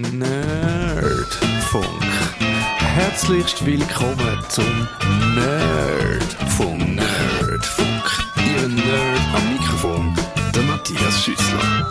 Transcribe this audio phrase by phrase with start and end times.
[0.00, 1.84] Nerdfunk.
[2.78, 4.88] Herzlichst willkommen zum
[5.34, 6.96] Nerdfunk.
[6.96, 8.24] Nerdfunk.
[8.38, 10.14] Ihr Nerd am Mikrofon,
[10.54, 11.86] der Matthias Schüssler.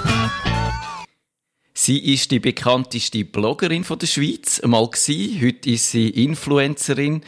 [1.76, 5.40] Sie ist die bekannteste Bloggerin der Schweiz einmal gewesen.
[5.46, 7.22] Heute ist sie Influencerin,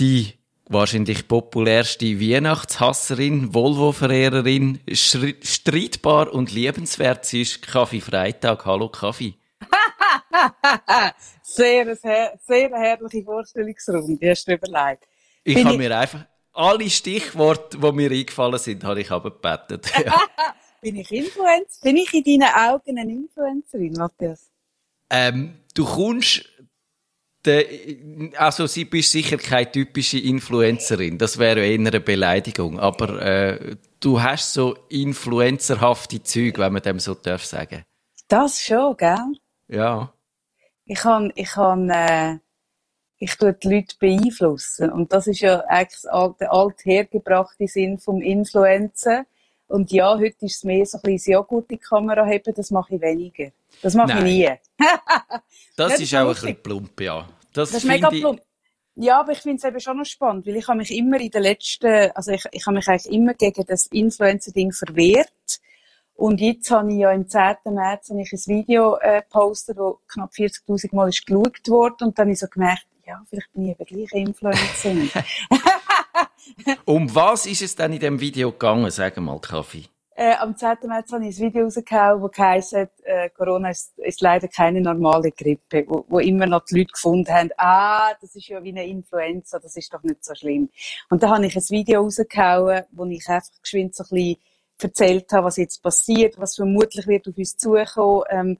[0.00, 0.32] die
[0.68, 7.24] wahrscheinlich populärste Weihnachtshasserin, Volvo-Verehrerin, streitbar und liebenswert.
[7.24, 8.66] Sie ist Kaffee Freitag.
[8.66, 9.37] Hallo Kaffee.
[11.42, 15.08] sehr, sehr, sehr herrliche Vorstellungsrunde, hast du überlegt.
[15.44, 19.90] Ich habe mir einfach alle Stichworte, die mir eingefallen sind, habe ich aber gebettet.
[20.04, 20.20] Ja.
[20.80, 21.80] Bin ich Influencer?
[21.82, 24.48] Bin ich in deinen Augen eine Influencerin, Matthias?
[25.10, 26.48] Ähm, du kommst
[28.36, 34.20] also sie bist sicher keine typische Influencerin, das wäre eher eine Beleidigung, aber äh, du
[34.20, 37.84] hast so influencerhafte Züge, wenn man dem so darf sagen.
[38.28, 39.16] Das schon, gell?
[39.68, 40.12] Ja.
[40.84, 42.38] Ich kann, ich kann, äh,
[43.18, 46.02] ich tue die Leute beeinflussen und das ist ja eigentlich
[46.40, 49.26] der althergebrachte Sinn vom Influencer
[49.68, 52.70] und ja, heute ist es mehr so ein bisschen Joghurt in die Kamera haben, das
[52.70, 53.50] mache ich weniger.
[53.82, 54.18] Das mache Nein.
[54.18, 54.50] ich nie.
[55.76, 57.28] das, das ist auch ein bisschen plump, ja.
[57.52, 58.20] Das, das ist mega ich...
[58.20, 58.40] plump.
[59.00, 61.30] Ja, aber ich finde es eben schon noch spannend, weil ich habe mich immer in
[61.30, 65.60] den letzten, also ich, ich habe mich eigentlich immer gegen das Influencer-Ding verwehrt.
[66.18, 67.58] Und jetzt habe ich ja im 10.
[67.66, 72.08] März habe ich ein Video äh, gepostet, das knapp 40.000 Mal ist geschaut worden.
[72.08, 75.10] Und dann habe ich so gemerkt, ja, vielleicht bin ich eben gleich Influencerin.
[76.86, 78.90] um was ist es denn in dem Video gegangen?
[78.90, 79.84] Sag mal, Kaffee.
[80.16, 80.78] Äh, am 10.
[80.88, 85.30] März habe ich ein Video rausgehauen, das heisst, äh, Corona ist, ist, leider keine normale
[85.30, 88.84] Grippe, wo, wo, immer noch die Leute gefunden haben, ah, das ist ja wie eine
[88.84, 90.68] Influenza, das ist doch nicht so schlimm.
[91.10, 94.36] Und da habe ich ein Video rausgehauen, wo ich einfach geschwind so ein bisschen
[94.82, 98.58] erzählt habe, was jetzt passiert, was vermutlich wird auf uns zukommen, ähm,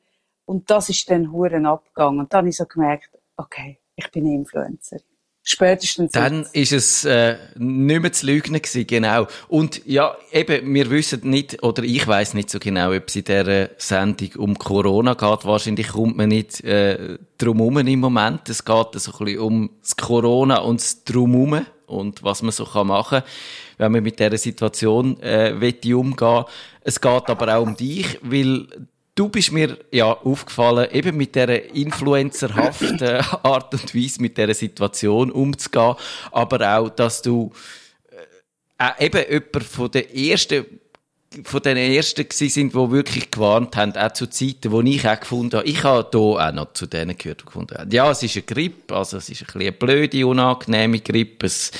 [0.48, 2.20] und das ist dann Huren abgegangen.
[2.20, 4.96] Und dann habe ich so gemerkt, okay, ich bin Influencer.
[5.42, 6.54] Spätestens Dann jetzt.
[6.54, 9.26] ist es äh, nicht mehr zu lügen gewesen, genau.
[9.48, 13.24] Und ja, eben, wir wissen nicht, oder ich weiß nicht so genau, ob es in
[13.24, 15.44] dieser Sendung um Corona geht.
[15.44, 18.48] Wahrscheinlich kommt man nicht äh, drum herum im Moment.
[18.48, 22.64] Es geht so ein bisschen um das Corona und das Drumherum und was man so
[22.84, 23.28] machen kann,
[23.78, 25.52] wenn man mit dieser Situation äh,
[25.94, 26.44] umgehen.
[26.82, 28.66] Es geht aber auch um dich, weil
[29.18, 33.00] Du bist mir ja aufgefallen, eben mit dieser influencerhaften
[33.42, 35.96] Art und Weise mit dieser Situation umzugehen,
[36.30, 37.50] aber auch, dass du
[38.78, 40.66] äh, eben jemand von den ersten
[41.44, 45.20] von den ersten gewesen sind, die wirklich gewarnt haben, auch zu Zeiten, wo ich auch
[45.20, 48.22] gefunden habe, ich habe hier auch noch zu denen gehört, die gefunden haben, ja, es
[48.22, 51.70] ist eine Grippe, also es ist ein bisschen eine blöde, unangenehme Grippe, es,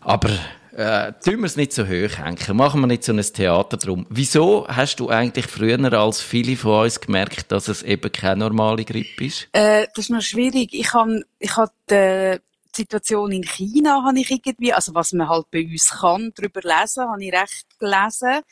[0.00, 0.30] aber
[0.76, 2.56] äh, tun wir es nicht so hoch hängen.
[2.56, 4.04] Machen wir nicht so ein Theater drum.
[4.10, 8.84] Wieso hast du eigentlich früher als viele von uns gemerkt, dass es eben keine normale
[8.84, 9.48] Grippe ist?
[9.52, 10.74] Äh, das ist noch schwierig.
[10.74, 12.38] Ich habe ich hab die
[12.76, 17.08] Situation in China habe ich irgendwie, also was man halt bei uns kann, darüber lesen,
[17.08, 18.42] habe ich recht gelesen.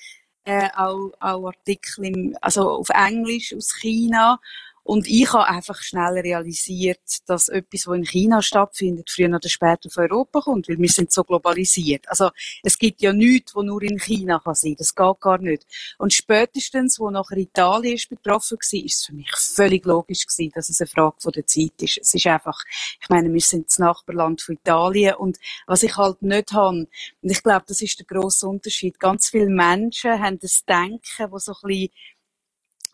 [0.46, 4.38] Äh, auch, auch Artikel im, also auf Englisch aus China.
[4.84, 9.86] Und ich habe einfach schnell realisiert, dass etwas, was in China stattfindet, früher oder später
[9.86, 12.06] auf Europa kommt, weil wir sind so globalisiert.
[12.08, 12.30] Also
[12.62, 14.76] es gibt ja nichts, was nur in China kann sein.
[14.76, 15.66] Das geht gar nicht.
[15.96, 20.52] Und spätestens, wo nachher Italien ist betroffen war, ist es für mich völlig logisch gewesen,
[20.54, 21.98] dass es eine Frage der Zeit ist.
[21.98, 22.60] Es ist einfach,
[23.00, 26.88] ich meine, wir sind das Nachbarland von Italien und was ich halt nicht habe, und
[27.22, 29.00] ich glaube, das ist der grosse Unterschied.
[29.00, 31.90] Ganz viele Menschen haben das Denken, wo so ein bisschen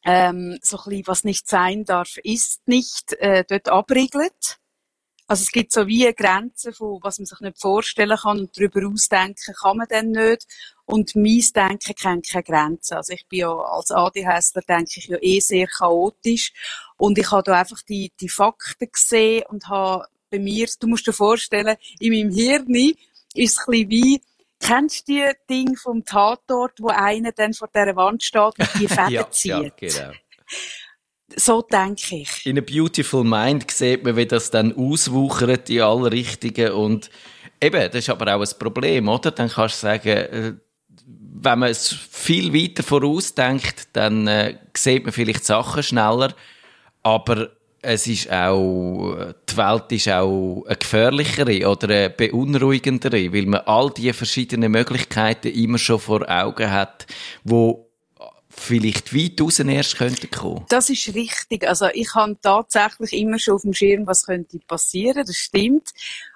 [0.04, 4.58] ähm, so ein bisschen, was nicht sein darf, ist nicht, äh, dort abriegelt.
[5.30, 8.58] Also es gibt so wie eine Grenze von, was man sich nicht vorstellen kann und
[8.58, 10.44] darüber ausdenken kann man dann nicht.
[10.86, 12.94] Und mein Denken kennt keine Grenzen.
[12.94, 16.52] Also ich bin ja als ADHSler denke ich ja eh sehr chaotisch.
[16.96, 21.06] Und ich habe da einfach die, die Fakten gesehen und habe bei mir, du musst
[21.06, 22.96] dir vorstellen, in meinem Hirn ist
[23.36, 24.22] es ein bisschen wie,
[24.60, 28.88] Kennst du die Ding vom Tatort, wo einer dann vor dieser Wand steht und die
[28.88, 29.50] Fäden ja, zieht?
[29.50, 30.12] Ja, genau.
[31.36, 32.44] So denke ich.
[32.46, 37.10] In a Beautiful Mind sieht man, wie das dann auswuchert in alle Richtungen und
[37.60, 39.30] eben, das ist aber auch ein Problem, oder?
[39.30, 40.52] Dann kannst du sagen, äh,
[41.42, 46.34] wenn man es viel weiter vorausdenkt, dann äh, sieht man vielleicht Sachen schneller,
[47.02, 47.50] aber
[47.82, 53.90] es ist auch, die Welt ist auch eine gefährlichere oder eine beunruhigendere, weil man all
[53.90, 57.06] die verschiedenen Möglichkeiten immer schon vor Augen hat,
[57.44, 57.90] wo
[58.48, 60.66] vielleicht weit raus erst könnten kommen.
[60.68, 61.66] Das ist richtig.
[61.66, 65.90] Also ich habe tatsächlich immer schon auf dem Schirm, was könnte passieren, das stimmt.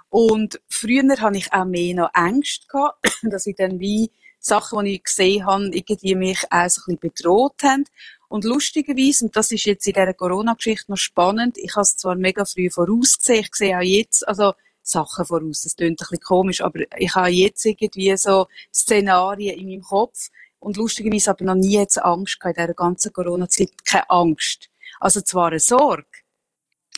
[0.09, 5.05] Und früher hatte ich auch mehr noch gehabt, dass ich dann wie Sachen, die ich
[5.05, 7.85] gesehen habe, irgendwie mich auch so ein bisschen bedroht haben.
[8.35, 12.17] Und lustigerweise, und das ist jetzt in dieser Corona-Geschichte noch spannend, ich habe es zwar
[12.17, 16.61] mega früh vorausgesehen, ich sehe auch jetzt, also Sachen voraus, das klingt ein bisschen komisch,
[16.61, 21.79] aber ich habe jetzt irgendwie so Szenarien in meinem Kopf und lustigerweise aber noch nie
[21.79, 24.69] jetzt Angst gehabt in dieser ganzen Corona-Zeit, keine Angst.
[24.99, 26.05] Also zwar eine Sorge,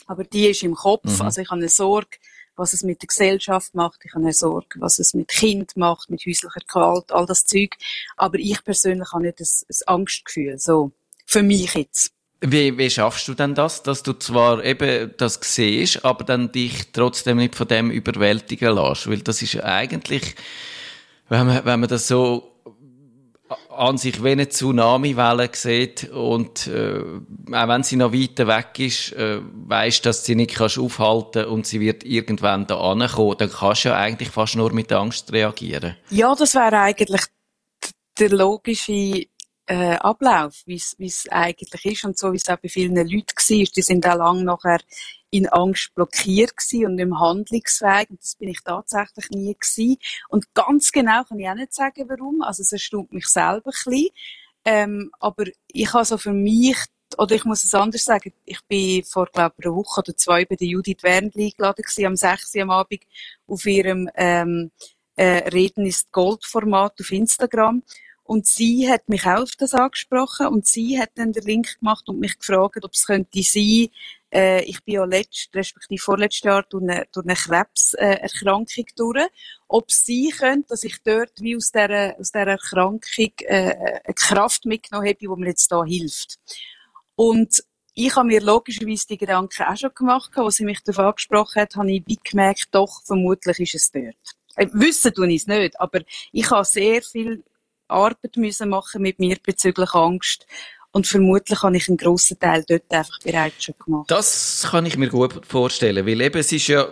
[0.07, 1.21] aber die ist im Kopf, mhm.
[1.21, 2.17] also ich habe eine Sorge,
[2.55, 3.99] was es mit der Gesellschaft macht.
[4.03, 7.77] Ich habe eine Sorge, was es mit Kind macht, mit häuslicher Gewalt, all das Zeug.
[8.15, 10.57] Aber ich persönlich habe nicht ein, ein Angstgefühl.
[10.57, 10.91] So.
[11.27, 12.11] Für mich jetzt.
[12.39, 16.91] Wie, wie schaffst du denn das, dass du zwar eben das siehst, aber dann dich
[16.93, 19.09] trotzdem nicht von dem überwältigen lässt?
[19.09, 20.35] Weil das ist ja eigentlich,
[21.29, 22.53] wenn man, wenn man das so
[23.69, 27.01] an sich wie eine Tsunami-Welle sieht und äh,
[27.51, 31.65] auch wenn sie noch weiter weg ist, äh, weißt, dass sie nicht kannst aufhalten und
[31.65, 35.95] sie wird irgendwann da ankommen, dann kannst du ja eigentlich fast nur mit Angst reagieren.
[36.09, 37.21] Ja, das wäre eigentlich
[38.19, 39.25] der logische
[39.67, 43.65] äh, Ablauf, wie es eigentlich ist und so wie es auch bei vielen Leuten war.
[43.75, 44.79] Die sind auch lange nachher
[45.29, 48.09] in Angst blockiert gewesen und im Handlungsweg.
[48.09, 49.97] Und das bin ich tatsächlich nie gewesen.
[50.29, 52.41] Und ganz genau kann ich auch nicht sagen, warum.
[52.41, 54.07] Also es erstaunt mich selber ein bisschen.
[54.63, 56.77] Ähm, aber ich habe so für mich
[57.17, 60.55] oder ich muss es anders sagen, ich bin vor, glaube einer Woche oder zwei bei
[60.55, 62.55] der Judith Wernli eingeladen gewesen, am 6.
[62.55, 63.01] Uhr am Abend
[63.47, 64.71] auf ihrem ähm,
[65.15, 67.81] äh, Reden ist Gold Format auf Instagram.
[68.27, 72.09] Und sie hat mich auch auf das angesprochen und sie hat dann den Link gemacht
[72.09, 73.87] und mich gefragt, ob es könnte sein,
[74.33, 79.27] äh, ich bin ja letzt, respektive vorletztes Jahr durch eine, durch eine Krebserkrankung durch,
[79.69, 82.99] ob sein könnte, dass ich dort wie aus dieser, aus dieser Erkrankung
[83.45, 86.37] äh, eine Kraft mitgenommen habe, die mir jetzt da hilft.
[87.15, 87.63] Und
[87.93, 91.77] ich habe mir logischerweise die Gedanken auch schon gemacht, als sie mich darauf angesprochen hat,
[91.77, 94.15] habe ich wie gemerkt, doch, vermutlich ist es dort.
[94.57, 96.01] Äh, wissen tue ich es nicht, aber
[96.33, 97.41] ich habe sehr viel
[97.87, 100.45] Arbeit müssen machen mit mir bezüglich Angst.
[100.91, 104.09] Und vermutlich habe ich einen grossen Teil dort einfach bereits schon gemacht.
[104.09, 106.87] Das kann ich mir gut vorstellen, weil eben es ist ja,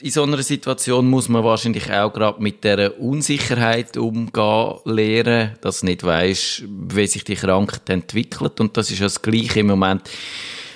[0.00, 5.80] in so einer Situation muss man wahrscheinlich auch gerade mit der Unsicherheit umgehen lernen, dass
[5.80, 8.60] du nicht weißt, wie sich die Krankheit entwickelt.
[8.60, 10.08] Und das ist ja das Gleiche im Moment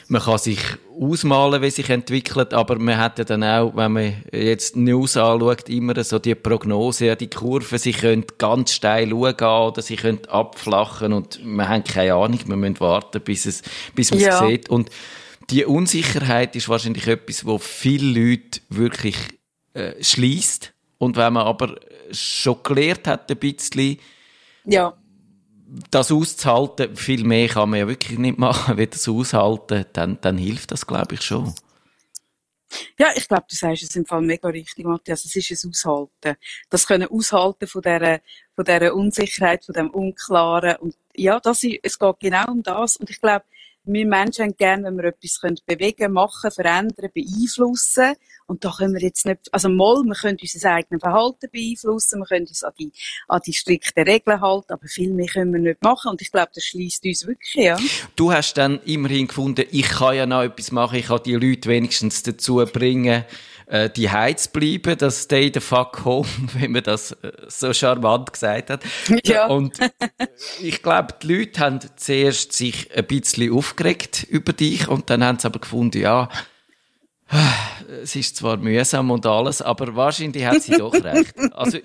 [0.08, 0.58] man kann sich
[0.98, 5.68] ausmalen, wie sich entwickelt, aber man hat ja dann auch, wenn man jetzt News anschaut,
[5.68, 10.24] immer so die Prognose, ja, die Kurve, sie können ganz steil schauen oder sie können
[10.28, 13.62] abflachen und man hat keine Ahnung, man muss warten, bis es,
[13.94, 14.42] bis man ja.
[14.42, 14.68] es sieht.
[14.70, 14.90] Und
[15.50, 19.16] die Unsicherheit ist wahrscheinlich etwas, wo viele Leute wirklich
[19.74, 20.72] äh, schließt.
[20.96, 21.76] Und wenn man aber
[22.10, 23.98] schon gelernt hat, ein bisschen,
[24.64, 24.94] ja
[25.90, 30.38] das auszuhalten, viel mehr kann man ja wirklich nicht machen, wie das aushalten, dann, dann
[30.38, 31.54] hilft das, glaube ich, schon.
[32.98, 35.24] Ja, ich glaube, du sagst es im Fall mega richtig, Matthias.
[35.24, 36.36] Es ist ein Aushalten.
[36.68, 38.20] Das können Aushalten von dieser,
[38.54, 40.76] von dieser Unsicherheit, von dem Unklaren.
[40.76, 42.96] Und ja, das es geht genau um das.
[42.96, 43.46] Und ich glaube,
[43.92, 48.14] wir Menschen haben gerne, wenn wir etwas können bewegen, machen, verändern, beeinflussen.
[48.46, 52.26] Und da können wir jetzt nicht, also mal, wir können unser eigenes Verhalten beeinflussen, wir
[52.26, 52.92] können uns an die,
[53.28, 56.10] an die strikten Regeln halten, aber viel mehr können wir nicht machen.
[56.10, 57.76] Und ich glaube, das schließt uns wirklich, ja.
[58.16, 61.68] Du hast dann immerhin gefunden, ich kann ja noch etwas machen, ich kann die Leute
[61.68, 63.24] wenigstens dazu bringen,
[63.68, 68.32] äh, die Heiz bleiben, das Stay the fuck home, wie man das äh, so charmant
[68.32, 68.82] gesagt hat.
[69.24, 69.46] Ja.
[69.46, 69.78] Und
[70.60, 75.38] ich glaube, die Leute haben zuerst sich ein bisschen aufgeregt über dich und dann haben
[75.38, 76.28] sie aber gefunden, ja,
[78.02, 81.34] es ist zwar mühsam und alles, aber wahrscheinlich hat sie doch recht.
[81.52, 81.78] Also,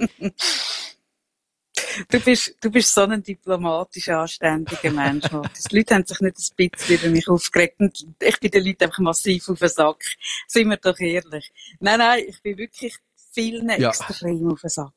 [2.10, 6.70] Du bist, du bist so ein diplomatisch anständiger Mensch, Die Leute haben sich nicht ein
[6.70, 7.80] bisschen über mich aufgeregt.
[7.80, 10.04] Und ich bin den Leuten einfach massiv auf den Sack.
[10.48, 11.52] Sind wir doch ehrlich.
[11.80, 12.96] Nein, nein, ich bin wirklich
[13.32, 13.90] vielen ja.
[13.90, 14.94] extrem auf den Sack.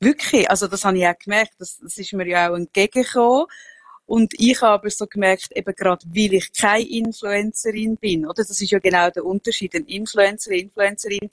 [0.00, 0.48] Wirklich.
[0.48, 1.54] Also, das habe ich auch gemerkt.
[1.58, 3.46] Das, das ist mir ja auch entgegengekommen.
[4.06, 8.42] Und ich habe aber so gemerkt, eben gerade, weil ich keine Influencerin bin, oder?
[8.42, 9.72] Das ist ja genau der Unterschied.
[9.76, 11.30] Ein Influencer, Influencerin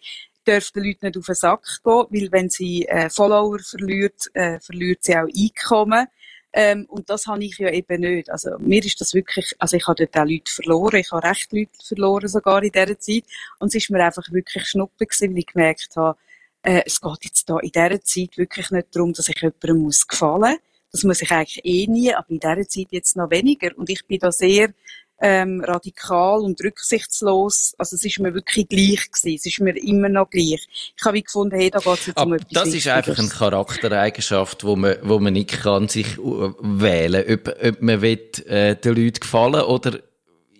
[0.47, 4.59] darf den Leuten nicht auf den Sack gehen, weil wenn sie äh, Follower verliert, äh,
[4.59, 6.07] verliert sie auch Einkommen.
[6.53, 8.31] Ähm, und das habe ich ja eben nicht.
[8.31, 11.51] Also mir ist das wirklich, also ich habe dort auch Leute verloren, ich habe recht
[11.53, 13.25] Leute verloren sogar in dieser Zeit.
[13.59, 16.17] Und es ist mir einfach wirklich schnuppe gewesen, weil ich gemerkt habe,
[16.63, 20.07] äh, es geht jetzt da in dieser Zeit wirklich nicht darum, dass ich jemandem muss
[20.07, 20.57] gefallen.
[20.91, 23.77] Das muss ich eigentlich eh nie, aber in dieser Zeit jetzt noch weniger.
[23.77, 24.73] Und ich bin da sehr
[25.19, 27.73] ähm, radikal und rücksichtslos.
[27.77, 29.35] Also es ist mir wirklich gleich gewesen.
[29.35, 30.67] Es ist mir immer noch gleich.
[30.95, 33.29] Ich habe wie gefunden, hey, da geht es jetzt um etwas Das ist einfach eine
[33.29, 38.75] Charaktereigenschaft, wo man, wo man nicht kann sich äh, wählen, ob, ob man will, äh,
[38.75, 39.99] den Leuten gefallen oder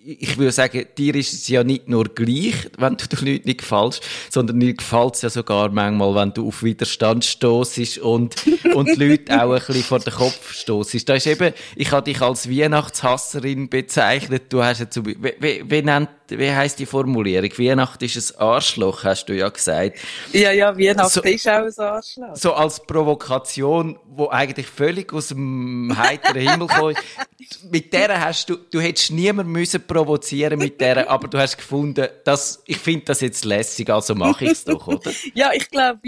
[0.07, 3.59] ich würde sagen, dir ist es ja nicht nur gleich, wenn du den Leuten nicht
[3.59, 8.35] gefällst, sondern dir gefällt es ja sogar manchmal, wenn du auf Widerstand stoßest und,
[8.73, 11.09] und die Leute auch ein bisschen vor den Kopf stoßest.
[11.09, 14.43] Da ist eben, ich habe dich als Weihnachtshasserin bezeichnet.
[14.47, 17.49] Du hast jetzt, wie, wie, wie nennt, wie heisst die Formulierung?
[17.57, 19.99] Weihnacht ist ein Arschloch, hast du ja gesagt.
[20.33, 22.35] Ja, ja, Weihnacht so, ist auch ein Arschloch.
[22.35, 26.97] So als Provokation, wo eigentlich völlig aus dem heiteren Himmel kommt.
[27.71, 32.07] mit der hast du, du hättest niemand müssen provozieren mit der, aber du hast gefunden,
[32.23, 35.11] dass, ich finde das jetzt lässig, also mache ich es doch, oder?
[35.33, 35.99] ja, ich glaube,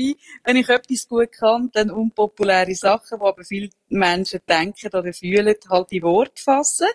[0.43, 5.55] wenn ich etwas gut kann, dann unpopuläre Sachen, wo aber viele Menschen denken oder fühlen,
[5.69, 6.87] halt die Worte fassen.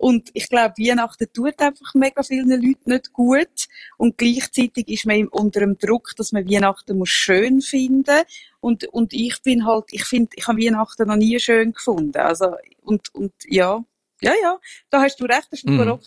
[0.00, 3.68] Und ich glaube, Weihnachten tut einfach mega vielen Leuten nicht gut.
[3.98, 8.22] Und gleichzeitig ist man unter dem Druck, dass man Weihnachten muss schön finden.
[8.60, 12.16] Und, und ich bin halt, ich finde, ich habe Weihnachten noch nie schön gefunden.
[12.16, 12.46] Also,
[12.80, 13.84] und, und, ja.
[14.22, 14.58] Ja, ja.
[14.88, 15.98] Da hast du recht, das ist, ein mhm.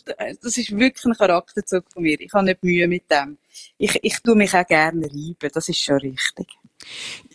[0.42, 2.20] das ist wirklich ein Charakterzug von mir.
[2.20, 3.38] Ich habe nicht Mühe mit dem.
[3.78, 5.52] Ich, ich tue mich auch gerne reiben.
[5.54, 6.48] Das ist schon richtig.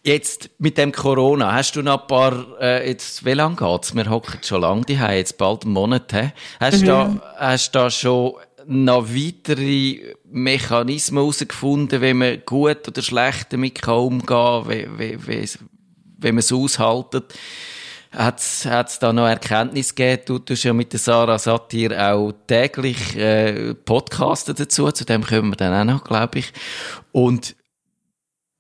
[0.09, 3.95] Jetzt mit dem Corona, hast du noch ein paar, äh, jetzt, wie lange geht's?
[3.95, 6.31] Wir hocken schon lange die jetzt bald einen Monat, he?
[6.59, 6.87] Hast mhm.
[6.87, 14.25] da, hast da schon noch weitere Mechanismen herausgefunden, wie man gut oder schlecht damit umgehen
[14.25, 15.51] kann, wie, wie, wie,
[16.21, 17.35] wie man es aushaltet?
[18.11, 20.23] Hat es da noch Erkenntnis gegeben?
[20.25, 25.51] Du tust ja mit der Sarah Satir auch täglich äh, Podcasten dazu, zu dem kommen
[25.51, 26.51] wir dann auch noch, glaube ich.
[27.13, 27.58] Und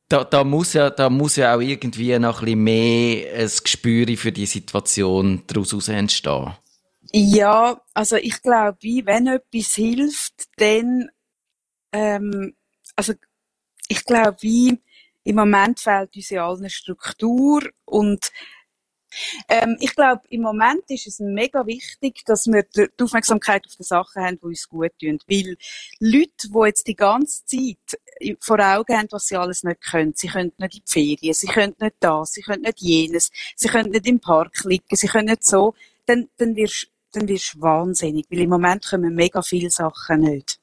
[0.08, 4.06] da, da, muss ja, da muss ja auch irgendwie noch ein bisschen mehr ein Gespür
[4.16, 6.54] für die Situation daraus entstehen.
[7.12, 11.08] Ja, also ich glaube, wenn etwas hilft, dann,
[11.92, 12.54] ähm,
[12.96, 13.14] also
[13.88, 14.36] ich glaube,
[15.24, 18.30] im Moment fehlt uns ja allen Struktur und
[19.48, 23.82] ähm, ich glaube, im Moment ist es mega wichtig, dass wir die Aufmerksamkeit auf die
[23.82, 25.18] Sachen haben, die uns gut tun.
[25.26, 25.56] Weil
[26.00, 28.00] Leute, die jetzt die ganze Zeit
[28.40, 30.12] vor Augen haben, was sie alles nicht können.
[30.14, 33.68] Sie können nicht in die Ferien, sie können nicht das, sie können nicht jenes, sie
[33.68, 35.74] können nicht im Park liegen, sie können nicht so.
[36.06, 38.26] Dann, dann wirst, dann wirst du wahnsinnig.
[38.30, 40.58] Weil im Moment kommen mega viele Sachen nicht.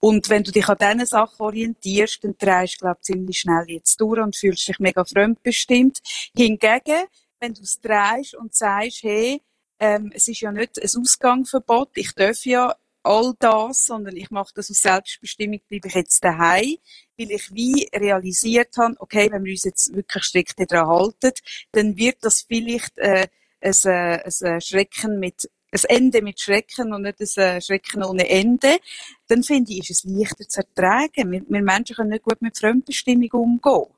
[0.00, 3.64] Und wenn du dich an diesen Sachen orientierst, dann drehst du, glaube ich, ziemlich schnell
[3.68, 5.98] jetzt durch und fühlst dich mega fremdbestimmt.
[6.36, 7.06] Hingegen,
[7.40, 9.42] wenn du es drehst und sagst, hey,
[9.80, 14.52] ähm, es ist ja nicht ein Ausgangsverbot, ich darf ja all das, sondern ich mache
[14.54, 16.76] das aus Selbstbestimmung, bleibe ich jetzt daheim,
[17.16, 21.32] weil ich wie realisiert habe, okay, wenn wir uns jetzt wirklich strikt daran halten,
[21.72, 23.28] dann wird das vielleicht äh,
[23.60, 28.28] ein, äh, ein Schrecken mit ein Ende mit Schrecken und nicht ein äh, Schrecken ohne
[28.28, 28.78] Ende,
[29.26, 31.30] dann finde ich, ist es leichter zu ertragen.
[31.30, 33.92] Wir, wir Menschen können nicht gut mit Fremdbestimmung umgehen.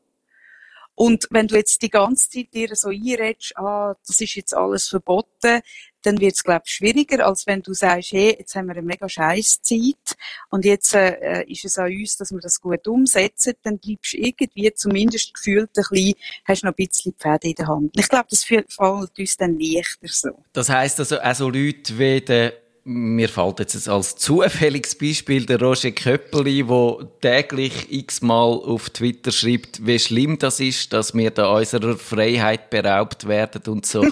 [1.00, 4.88] Und wenn du jetzt die ganze Zeit dir so einredest, ah, das ist jetzt alles
[4.88, 5.62] verboten,
[6.02, 8.82] dann wird es, glaube ich, schwieriger, als wenn du sagst, hey, jetzt haben wir eine
[8.82, 10.18] mega scheiß Zeit
[10.50, 14.18] und jetzt äh, ist es an uns, dass wir das gut umsetzen, dann bleibst du
[14.18, 16.14] irgendwie zumindest gefühlt ein bisschen,
[16.44, 17.98] hast noch ein bisschen Pferde in der Hand.
[17.98, 20.44] Ich glaube, das fällt uns dann leichter so.
[20.52, 22.52] Das heisst also, auch so Leute wie der
[22.84, 29.86] mir fällt jetzt als zufälliges Beispiel der Roger Köppeli, der täglich x-mal auf Twitter schreibt,
[29.86, 34.06] wie schlimm das ist, dass wir da unserer Freiheit beraubt werden und so.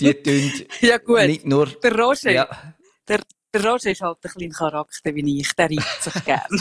[0.00, 1.26] Die tun ja, gut.
[1.26, 1.66] nicht nur...
[1.66, 2.48] Der Roger, ja.
[3.08, 3.20] der,
[3.54, 6.40] der Roger ist halt ein kleiner Charakter wie ich, der reibt sich gern.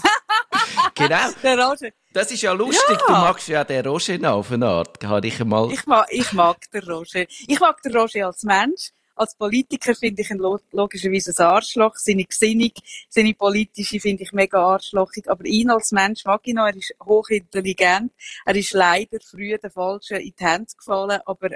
[0.95, 1.29] genau.
[1.43, 1.89] Der Roger.
[2.13, 3.05] Das ist ja lustig, ja.
[3.05, 5.03] du magst ja den Roger noch auf eine Art.
[5.03, 5.71] Habe ich, einmal...
[5.71, 7.25] ich, mag, ich mag den Roger.
[7.47, 8.91] Ich mag den Roger als Mensch.
[9.19, 10.39] Als Politiker finde ich ihn
[10.71, 11.97] logischerweise ein Arschloch.
[11.97, 12.71] Seine Gesinnung,
[13.09, 15.29] seine politische finde ich mega arschlochig.
[15.29, 16.67] Aber ihn als Mensch mag ich noch.
[16.67, 18.13] Er ist hochintelligent.
[18.45, 21.19] Er ist leider früh den Falschen in die Hände gefallen.
[21.25, 21.49] Aber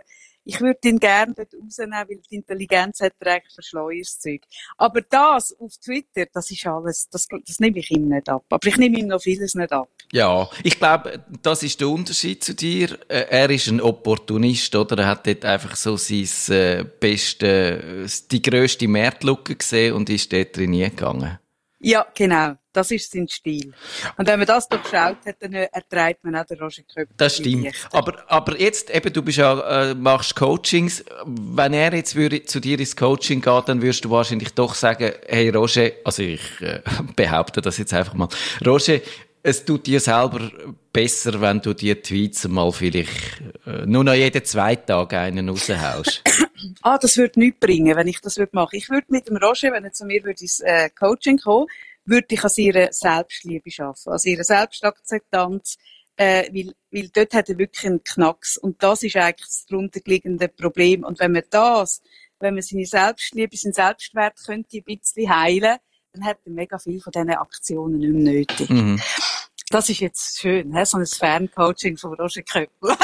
[0.46, 4.42] ich würde ihn gerne dort rausnehmen, weil die Intelligenz hat er eigentlich.
[4.78, 8.44] Aber das auf Twitter, das ist alles, das, das nehme ich ihm nicht ab.
[8.50, 9.90] Aber ich nehme ihm noch vieles nicht ab.
[10.12, 12.98] Ja, ich glaube, das ist der Unterschied zu dir.
[13.08, 14.98] Äh, er ist ein Opportunist, oder?
[15.00, 20.56] Er hat dort einfach so sein äh, beste, die grösste Marktlücke gesehen und ist dort
[20.56, 21.40] drin gegangen.
[21.84, 22.56] Ja, genau.
[22.72, 23.74] Das ist sein Stil.
[24.18, 27.14] Und wenn man das durchschaut hat, dann erträgt man auch den Roger Köpfer.
[27.18, 27.68] Das stimmt.
[27.92, 31.04] Aber, aber jetzt, eben, du bist ja, äh, machst Coachings.
[31.26, 35.12] Wenn er jetzt würde zu dir ins Coaching geht, dann würdest du wahrscheinlich doch sagen,
[35.28, 36.80] hey Roger, also ich äh,
[37.16, 38.30] behaupte das jetzt einfach mal.
[38.66, 39.00] Roger,
[39.44, 40.50] es tut dir selber
[40.94, 46.24] besser, wenn du die Tweets mal vielleicht äh, nur noch jeden zweiten Tag einen raushaust.
[46.82, 48.78] ah, das würde nichts bringen, wenn ich das würde machen.
[48.78, 51.68] Ich würde mit dem Roger, wenn er zu mir würde ins äh, Coaching kommen,
[52.06, 55.78] würde ich an ihrer Selbstliebe schaffen, an ihrer Selbstakzeptanz,
[56.16, 58.58] äh, weil, weil dort hat er wirklich einen Knacks.
[58.58, 61.04] Und das ist eigentlich das darunter liegende Problem.
[61.04, 62.02] Und wenn man das,
[62.40, 65.78] wenn man seine Selbstliebe, seinen Selbstwert könnte ein bisschen heilen,
[66.14, 68.70] dann hat er mega viel von diesen Aktionen nicht mehr nötig.
[68.70, 69.02] Mhm.
[69.74, 70.86] Das ist jetzt schön, he?
[70.86, 72.92] so ein Ferncoaching von Roger Köppel.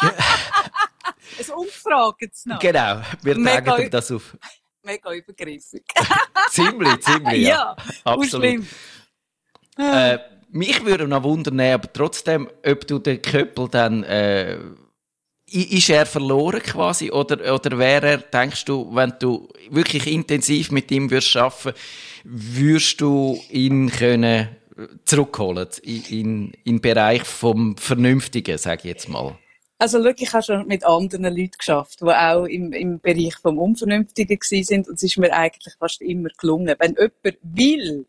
[0.00, 2.58] ein Umfragen noch.
[2.58, 4.36] Genau, wir mega tragen das auf.
[4.82, 5.84] Mega übergriffig.
[6.50, 7.76] ziemlich, ziemlich, ja.
[7.76, 8.64] ja absolut.
[9.78, 10.18] Äh,
[10.50, 14.58] mich würde noch wundern, aber trotzdem, ob du den Köppel dann, äh,
[15.46, 20.90] ist er verloren quasi oder, oder wäre er, denkst du, wenn du wirklich intensiv mit
[20.90, 21.78] ihm würdest arbeiten,
[22.24, 24.56] würdest du ihn können
[25.04, 29.38] zurückholen in, in, Bereich vom Vernünftigen, sage ich jetzt mal?
[29.78, 33.58] Also schau, ich habe schon mit anderen Leuten geschafft, die auch im, im Bereich vom
[33.58, 36.74] Unvernünftigen sind und es ist mir eigentlich fast immer gelungen.
[36.78, 38.06] Wenn jemand will,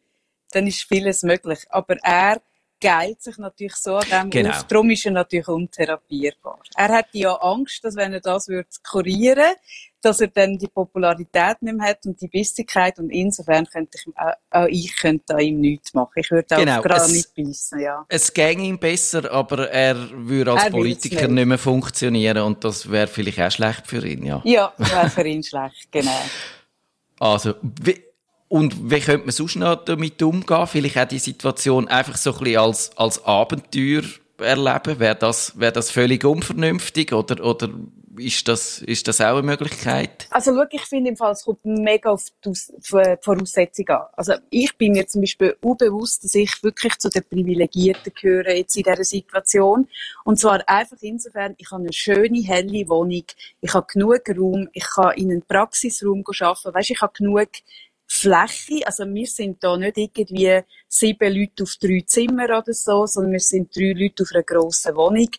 [0.51, 1.59] dann ist vieles möglich.
[1.69, 2.41] Aber er
[2.79, 4.49] geilt sich natürlich so an dem genau.
[4.51, 4.63] auf.
[4.65, 6.59] Darum ist er natürlich untherapierbar.
[6.75, 9.55] Er hat ja Angst, dass wenn er das würde kurieren,
[10.01, 14.07] dass er dann die Popularität nicht mehr hat und die Bissigkeit und insofern könnte ich,
[14.17, 16.11] auch, auch ich könnte an ihm nichts machen.
[16.15, 18.05] Ich würde auch genau, gerade nicht beißen, ja.
[18.07, 21.31] Es ginge ihm besser, aber er würde als er Politiker nicht.
[21.31, 24.41] nicht mehr funktionieren und das wäre vielleicht auch schlecht für ihn, ja.
[24.43, 26.21] Ja, wäre für ihn schlecht, genau.
[27.19, 27.99] Also, wie,
[28.49, 30.67] und wie könnte man sonst noch damit umgehen?
[30.67, 34.03] Vielleicht auch die Situation einfach so ein bisschen als, als Abenteuer
[34.39, 34.99] erleben?
[34.99, 37.69] Wäre das, wäre das völlig unvernünftig oder, oder
[38.17, 40.27] ist das, ist das auch eine Möglichkeit?
[40.29, 44.05] Also, schau, ich finde im Fall, es kommt mega auf die Voraussetzungen an.
[44.13, 48.75] Also, ich bin mir zum Beispiel unbewusst, dass ich wirklich zu den Privilegierten gehöre jetzt
[48.75, 49.87] in dieser Situation.
[50.23, 53.25] Und zwar einfach insofern, ich habe eine schöne, helle Wohnung,
[53.61, 57.49] ich habe genug Raum, ich kann in einen Praxisraum arbeiten, weißt, ich habe genug
[58.07, 58.85] Fläche.
[58.85, 63.39] Also wir sind da nicht irgendwie sieben Leute auf drei Zimmer oder so, sondern wir
[63.39, 65.29] sind drei Leute auf einer grossen Wohnung.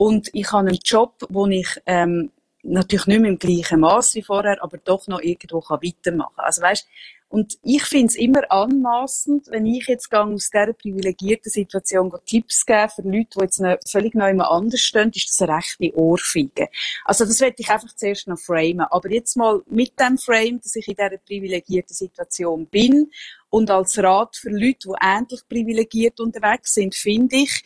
[0.00, 4.22] Und ich habe einen Job, wo ich ähm, natürlich nicht mehr im gleichen Maß wie
[4.22, 6.44] vorher, aber doch noch irgendwo kann weitermachen kann.
[6.46, 6.88] Also weißt,
[7.28, 12.88] und ich finde es immer anmaßend, wenn ich jetzt aus dieser privilegierten Situation Tipps gebe
[12.88, 16.70] für Leute, die jetzt noch völlig neu anders stehen, ist das eine rechte Ohrfeige.
[17.04, 18.80] Also das werde ich einfach zuerst noch framen.
[18.80, 23.10] Aber jetzt mal mit dem Frame, dass ich in dieser privilegierten Situation bin
[23.50, 27.62] und als Rat für Leute, die ähnlich privilegiert unterwegs sind, finde ich,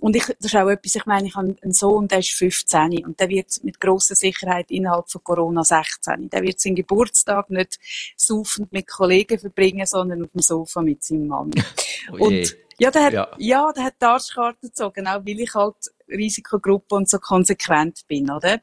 [0.00, 3.04] und ich, das ist auch etwas, ich meine, ich habe einen Sohn, der ist 15
[3.04, 6.30] und der wird mit grosser Sicherheit innerhalb von Corona 16.
[6.30, 7.78] Der wird seinen Geburtstag nicht
[8.16, 11.50] saufend mit Kollegen verbringen, sondern auf dem Sofa mit seinem Mann.
[12.10, 13.28] Oh und ja, der hat, ja.
[13.38, 15.76] ja, der hat die Arschkarte gezogen, auch weil ich halt
[16.08, 18.60] Risikogruppe und so konsequent bin, oder?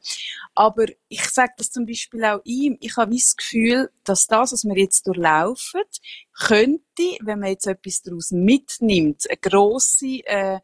[0.54, 2.76] Aber ich sage das zum Beispiel auch ihm.
[2.80, 5.80] Ich habe das Gefühl, dass das, was wir jetzt durchlaufen,
[6.38, 10.60] könnte, wenn man jetzt etwas daraus mitnimmt, eine grosse äh,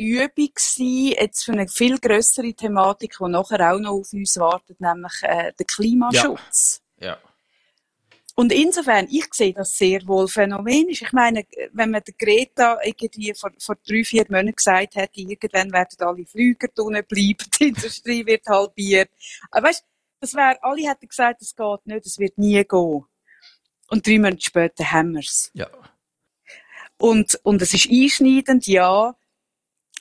[0.00, 4.80] Übung sein, jetzt für eine viel größere Thematik, die nachher auch noch auf uns wartet,
[4.80, 6.82] nämlich äh, der Klimaschutz.
[6.98, 7.06] Ja.
[7.08, 7.18] ja.
[8.40, 11.02] Und insofern, ich sehe das sehr wohl phänomenisch.
[11.02, 15.72] Ich meine, wenn man der Greta irgendwie vor, vor drei, vier Monaten gesagt hätte, irgendwann
[15.72, 19.10] werden alle Flüger drinnen bleiben, die Industrie wird halbiert.
[19.50, 19.84] Aber weißt,
[20.20, 23.04] das wäre, alle hätten gesagt, es geht nicht, es wird nie gehen.
[23.88, 25.50] Und drei Monate später haben wir es.
[25.52, 25.68] Ja.
[26.96, 29.16] Und, und es ist einschneidend, ja,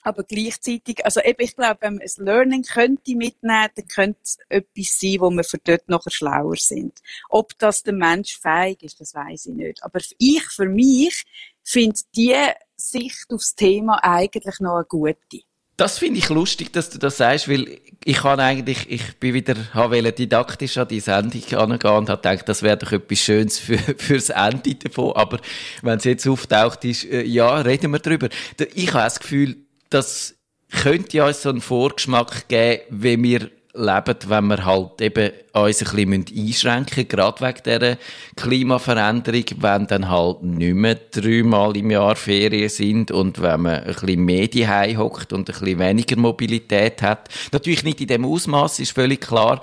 [0.04, 4.38] aber gleichzeitig, also eben, ich glaube, wenn man ein Learning könnte mitnehmen, dann könnte es
[4.50, 7.00] etwas sein, wo wir für dort nachher schlauer sind.
[7.30, 9.84] Ob das der Mensch fähig ist, das weiß ich nicht.
[9.84, 11.26] Aber ich, für mich,
[11.70, 12.36] finde die
[12.76, 15.44] Sicht aufs Thema eigentlich noch eine gute.
[15.78, 19.56] Das finde ich lustig, dass du das sagst, weil ich kann eigentlich, ich bin wieder,
[19.74, 23.78] habe didaktisch an die Sendung angehen und habe gedacht, das wäre doch etwas Schönes für,
[23.98, 25.14] fürs Ende davon.
[25.14, 25.40] Aber
[25.82, 28.28] wenn es jetzt auftaucht ist, äh, ja, reden wir drüber.
[28.74, 29.56] Ich habe das Gefühl,
[29.90, 30.36] das
[30.72, 36.24] könnte ja so einen Vorgeschmack geben, wie wir leben, wenn wir halt eben uns ein
[36.24, 37.98] bisschen einschränken müssen, gerade wegen dieser
[38.36, 43.94] Klimaveränderung, wenn dann halt nicht mehr dreimal im Jahr Ferien sind und wenn man ein
[43.94, 47.30] bisschen mehr daheim hockt und ein bisschen weniger Mobilität hat.
[47.52, 49.62] Natürlich nicht in dem Ausmaß, ist völlig klar,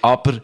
[0.00, 0.40] aber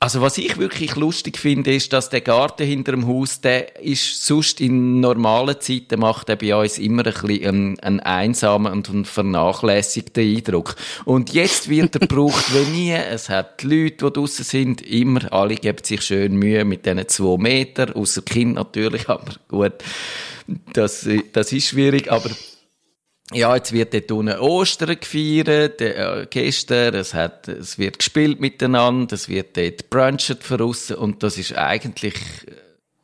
[0.00, 4.24] also was ich wirklich lustig finde, ist, dass der Garten hinter dem Haus, der ist
[4.24, 8.88] sonst in normalen Zeiten macht er bei uns immer ein bisschen einen, einen einsamen und
[8.88, 10.76] einen vernachlässigten Eindruck.
[11.04, 12.92] Und jetzt wird er gebraucht wie nie.
[12.92, 17.08] Es hat die Leute, die draussen sind, immer, alle geben sich schön Mühe mit diesen
[17.08, 19.72] zwei Metern, außer Kind natürlich, aber gut,
[20.74, 22.30] das, das ist schwierig, aber
[23.32, 29.14] ja, jetzt wird dort unten Ostern gefeiert, äh, gestern, es hat, es wird gespielt miteinander,
[29.14, 32.16] es wird dort brunchet voraus und das ist eigentlich,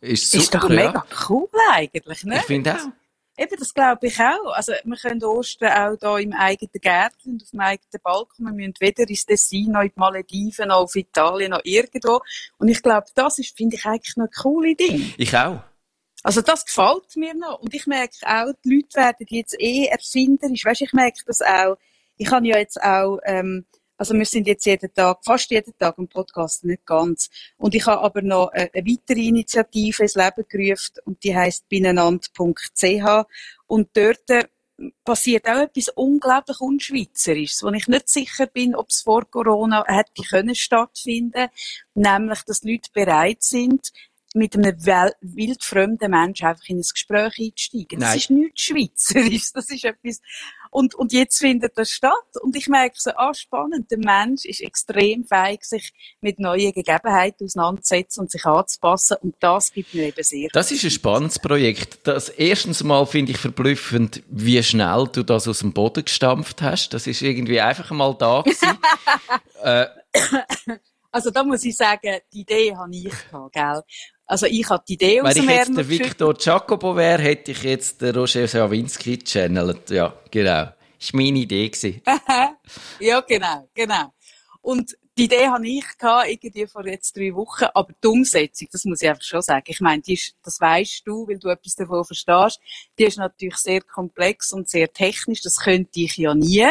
[0.00, 0.42] äh, ist super.
[0.42, 1.04] Ist doch mega ja.
[1.28, 2.36] cool eigentlich, ne?
[2.36, 2.88] Ich finde auch.
[3.36, 4.52] Eben, das glaube ich auch.
[4.52, 8.46] Also, wir können Ostern auch da im eigenen Gärtchen und auf dem eigenen Balkon.
[8.46, 12.20] Wir müssen weder ins Tessin, noch in die Malediven, noch auf Italien, noch irgendwo.
[12.58, 15.14] Und ich glaube, das ist, finde ich eigentlich noch ein cooles Ding.
[15.16, 15.60] Ich auch.
[16.24, 17.60] Also, das gefällt mir noch.
[17.60, 20.64] Und ich merke auch, die Leute werden jetzt eh erfinderisch.
[20.64, 21.76] Weißt, ich merke das auch.
[22.16, 23.66] Ich habe ja jetzt auch, ähm,
[23.98, 27.28] also wir sind jetzt jeden Tag, fast jeden Tag im Podcast, nicht ganz.
[27.58, 31.68] Und ich habe aber noch eine, eine weitere Initiative ins Leben gerufen und die heißt
[31.68, 33.26] binnenand.ch
[33.66, 34.44] und dort äh,
[35.04, 40.22] passiert auch etwas unglaublich Unschweizerisches, wo ich nicht sicher bin, ob es vor Corona hätte
[40.22, 41.48] können stattfinden,
[41.94, 43.92] nämlich, dass Leute bereit sind,
[44.34, 44.76] mit einem
[45.20, 48.00] wildfremden Menschen einfach in ein Gespräch einzusteigen.
[48.00, 48.18] Das Nein.
[48.18, 49.52] ist nichts Schweizerisch.
[49.54, 50.20] Das ist etwas,
[50.70, 52.12] und, und jetzt findet das statt.
[52.42, 53.92] Und ich merke so, ah, spannend.
[53.92, 59.18] Der Mensch ist extrem fähig, sich mit neuen Gegebenheiten auseinanderzusetzen und sich anzupassen.
[59.22, 62.00] Und das gibt mir eben sehr Das ist ein spannendes Projekt.
[62.08, 66.92] Das erstens mal finde ich verblüffend, wie schnell du das aus dem Boden gestampft hast.
[66.92, 68.76] Das ist irgendwie einfach mal da gewesen.
[69.62, 69.86] äh,
[71.14, 73.82] Also da muss ich sagen, die Idee habe ich gehabt, gell?
[74.26, 75.88] Also ich habe die Idee aus wenn ich dem jetzt der.
[75.88, 79.90] Victor Jacobo wäre, hätte ich jetzt den Roger Sawinski channelt.
[79.90, 80.68] Ja, genau.
[80.98, 81.70] Das war meine Idee.
[83.00, 84.14] Ja, genau, genau.
[84.62, 88.84] Und die Idee habe ich gehabt, irgendwie vor jetzt drei Wochen, aber die Umsetzung, das
[88.84, 89.64] muss ich einfach schon sagen.
[89.68, 92.60] Ich meine, die ist, das weißt du, weil du etwas davon verstehst.
[92.98, 95.40] Die ist natürlich sehr komplex und sehr technisch.
[95.42, 96.66] Das könnte ich ja nie.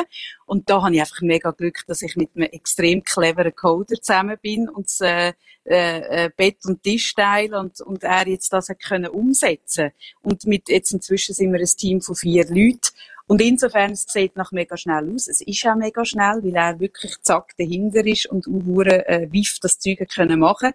[0.46, 4.38] Und da habe ich einfach mega Glück, dass ich mit einem extrem cleveren Coder zusammen
[4.42, 5.34] bin und das, äh,
[5.66, 9.92] äh, Bett und Tisch teilen und, und er jetzt das hat können umsetzen.
[10.22, 12.90] Und mit, jetzt inzwischen sind wir ein Team von vier Leuten.
[13.26, 15.28] Und insofern, es sieht nach mega schnell aus.
[15.28, 19.60] Es ist auch mega schnell, weil er wirklich zack dahinter ist und uhure äh, wiff
[19.62, 20.74] das Zeug können machen.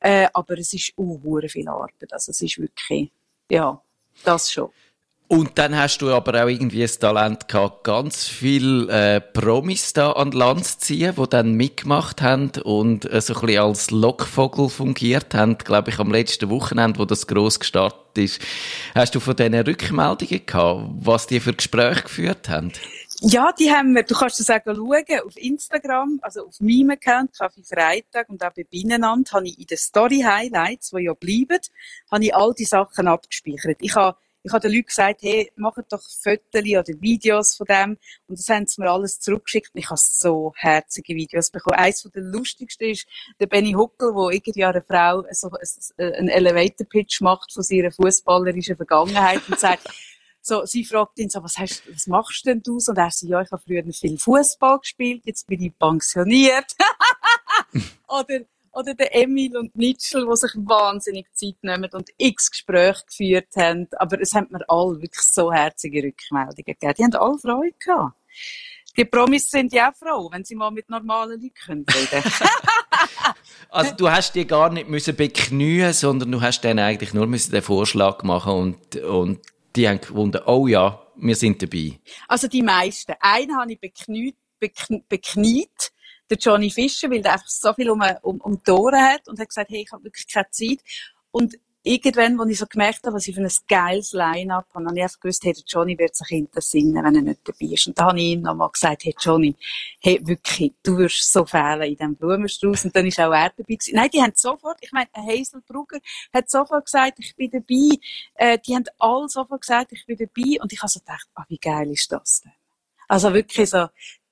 [0.00, 2.12] Äh, aber es ist uhure viel Arbeit.
[2.12, 3.12] Also es ist wirklich,
[3.50, 3.82] ja,
[4.24, 4.70] das schon.
[5.32, 10.10] Und dann hast du aber auch irgendwie das Talent gehabt, ganz viel äh, Promis da
[10.10, 14.68] an Land zu ziehen, die dann mitgemacht haben und äh, so ein bisschen als Lockvogel
[14.68, 18.42] fungiert haben, glaube ich, am letzten Wochenende, wo das gross gestartet ist.
[18.96, 22.72] Hast du von diesen Rückmeldungen gehabt, was die für Gespräche geführt haben?
[23.20, 27.38] Ja, die haben wir, du kannst das auch schauen, auf Instagram, also auf meinem Account,
[27.38, 31.60] Kaffee Freitag und auch bei Binnenand, habe ich in den Story Highlights, die ja bleiben,
[32.10, 33.76] habe ich all die Sachen abgespeichert.
[33.80, 37.98] Ich habe ich habe den Leuten gesagt, hey, macht doch Fotos oder Videos von dem.
[38.26, 39.74] Und das haben sie mir alles zurückgeschickt.
[39.74, 41.78] Und ich habe so herzige Videos bekommen.
[41.78, 43.06] Eins von den lustigsten ist
[43.38, 45.50] der Benny Huckel, der irgendwie einer Frau so
[45.98, 49.86] einen Elevator-Pitch macht von seiner fußballerischen Vergangenheit und sagt,
[50.42, 52.74] so, sie fragt ihn so, was hast, was machst denn du?
[52.74, 56.74] Und er sagt, ja, ich habe früher viel Fußball gespielt, jetzt bin ich pensioniert.
[58.08, 58.40] oder,
[58.72, 63.88] oder der Emil und Mitchell, die sich wahnsinnig Zeit nehmen und x Gespräche geführt haben.
[63.96, 66.94] Aber es haben mir alle wirklich so herzige Rückmeldungen gegeben.
[66.96, 68.16] Die haben alle Freude gehabt.
[68.96, 72.32] Die Promis sind ja auch froh, wenn sie mal mit normalen Leuten reden
[73.68, 77.52] also du hast die gar nicht müssen beknien, sondern du hast denen eigentlich nur müssen
[77.52, 79.40] den Vorschlag machen und, und
[79.76, 82.00] die haben gefunden, oh ja, wir sind dabei.
[82.26, 83.14] Also die meisten.
[83.20, 85.92] Einen habe ich bekniet, bekn, bekniet
[86.30, 89.38] der Johnny Fischer, weil der einfach so viel um, um, um die Ohren hat und
[89.38, 90.78] hat gesagt, hey, ich habe wirklich keine Zeit.
[91.30, 94.96] Und irgendwann, als ich so gemerkt habe, was ich für ein geiles Line-Up habe, habe
[94.96, 97.86] ich einfach gewusst, hey, der Johnny wird sich hintersinnen, wenn er nicht dabei ist.
[97.86, 99.56] Und da habe ich ihm nochmal gesagt, hey, Johnny,
[100.00, 102.86] hey, wirklich, du wirst so fehlen in diesem Blumenstrauß.
[102.86, 103.94] Und dann ist auch er dabei gewesen.
[103.94, 106.00] Nein, die haben sofort, ich meine, Hazel Brugger
[106.32, 107.98] hat sofort gesagt, ich bin dabei.
[108.34, 110.60] Äh, die haben alle sofort gesagt, ich bin dabei.
[110.60, 112.52] Und ich habe so gedacht, ah, wie geil ist das denn?
[113.08, 113.88] Also wirklich so,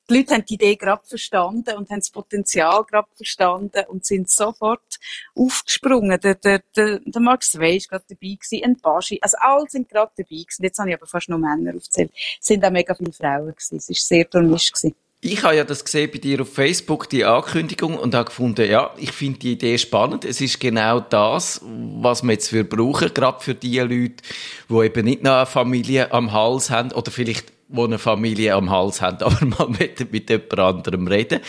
[0.09, 4.31] die Leute haben die Idee gerade verstanden und haben das Potenzial gerade verstanden und sind
[4.31, 4.99] sofort
[5.35, 6.18] aufgesprungen.
[6.21, 9.18] Der, der, der, der Max Wey ist gerade dabei gewesen, ein Baschi.
[9.21, 10.62] Also alle sind gerade dabei gewesen.
[10.62, 12.12] Jetzt habe ich aber fast nur Männer aufgezählt.
[12.40, 13.77] Es sind auch mega viele Frauen gewesen.
[13.77, 14.94] Es war sehr durchmischt gewesen.
[15.21, 18.94] Ich habe ja das gesehen bei dir auf Facebook, die Ankündigung, und habe gefunden, ja,
[18.99, 20.25] ich finde die Idee spannend.
[20.25, 24.23] Es ist genau das, was wir jetzt für brauchen, gerade für die Leute,
[24.68, 28.70] die eben nicht noch eine Familie am Hals haben oder vielleicht die eine Familie am
[28.70, 31.40] Hals haben, aber mal mit, mit jemand anderem reden.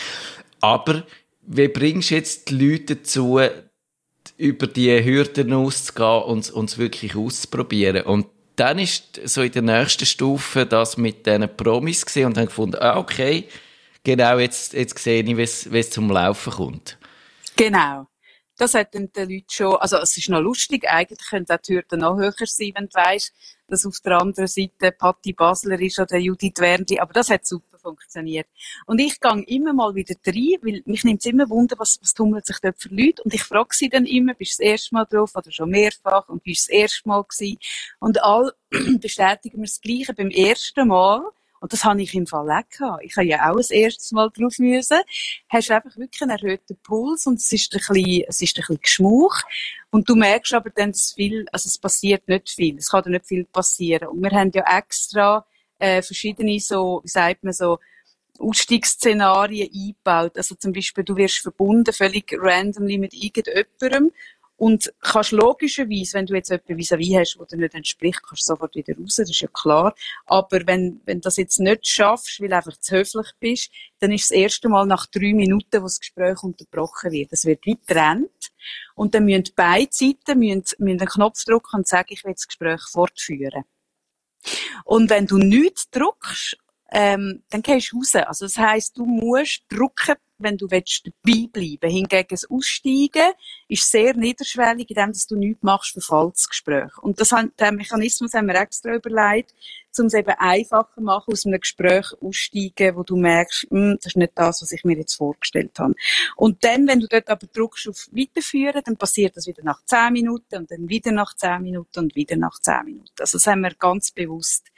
[0.61, 1.03] Aber
[1.41, 3.39] wie bringst du jetzt die Leute dazu,
[4.37, 8.03] über die Hürden auszugehen und uns wirklich auszuprobieren?
[8.03, 12.47] Und dann ist so in der nächsten Stufe das mit diesen Promis gesehen und dann
[12.47, 13.47] gefunden, ah, okay,
[14.03, 16.97] genau, jetzt, jetzt sehe ich, wie es zum Laufen kommt.
[17.55, 18.07] Genau.
[18.57, 21.75] Das hat dann den Leuten schon, also es ist noch lustig, eigentlich könnte auch die
[21.75, 23.33] Hürde noch höher sein, wenn du weißt,
[23.69, 27.77] dass auf der anderen Seite Patti Basler ist oder Judith Wernli, aber das hat super
[27.77, 28.47] funktioniert.
[28.85, 32.13] Und ich gehe immer mal wieder rein, weil mich nimmt es immer Wunder, was, was
[32.13, 33.23] tummelt sich dort für Leute.
[33.23, 36.27] Und ich frage sie dann immer, bist du das erste Mal drauf oder schon mehrfach
[36.29, 37.57] und bist du das erste Mal gewesen?
[37.99, 38.53] Und all
[38.99, 41.23] bestätigen wir das Gleiche beim ersten Mal.
[41.59, 43.03] Und das habe ich im Fall auch gehabt.
[43.03, 44.99] Ich habe ja auch das erste Mal drauf müssen.
[45.49, 48.81] Hast einfach wirklich einen erhöhten Puls und es ist ein bisschen, es ist ein bisschen
[48.81, 49.35] Geschmuch.
[49.91, 52.77] Und du merkst aber dann, dass viel, also es passiert nicht viel.
[52.77, 54.09] Es kann dir nicht viel passieren.
[54.09, 55.45] Und wir haben ja extra,
[55.79, 57.79] äh, verschiedene so, wie sagt man so,
[58.39, 60.37] Ausstiegsszenarien eingebaut.
[60.37, 64.11] Also zum Beispiel, du wirst verbunden völlig randomly mit irgendjemandem
[64.59, 68.53] und kannst logischerweise, wenn du jetzt jemanden vis-à-vis hast, der dir nicht entspricht, kannst du
[68.53, 69.95] sofort wieder raus, das ist ja klar.
[70.25, 74.11] Aber wenn, wenn du das jetzt nicht schaffst, weil du einfach zu höflich bist, dann
[74.11, 77.31] ist das erste Mal nach drei Minuten, wo das Gespräch unterbrochen wird.
[77.31, 78.51] Es wird wie getrennt.
[78.95, 82.47] Und dann müssen beide Seiten müssen, müssen einen Knopf drücken und sagen, ich will das
[82.47, 83.63] Gespräch fortführen.
[84.83, 86.57] Und wenn du nichts drückst,
[86.91, 88.15] ähm, dann gehst du raus.
[88.15, 93.33] Also das heisst, du musst drücken, wenn du willst, dabei bleiben Hingegen das Aussteigen
[93.67, 96.97] ist sehr niederschwellig, indem du nichts machst für Fallsgespräch.
[96.99, 99.53] Und das, den Mechanismus haben wir extra überlegt,
[99.97, 104.15] um es eben einfacher machen, aus einem Gespräch aussteigen, wo du merkst, hm, das ist
[104.15, 105.93] nicht das, was ich mir jetzt vorgestellt habe.
[106.37, 110.13] Und dann, wenn du dort aber drückst auf Weiterführen, dann passiert das wieder nach zehn
[110.13, 113.11] Minuten und dann wieder nach zehn Minuten und wieder nach zehn Minuten.
[113.19, 114.71] Also das haben wir ganz bewusst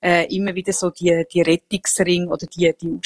[0.00, 3.00] äh, immer wieder so die, die Rettungsring oder die, die,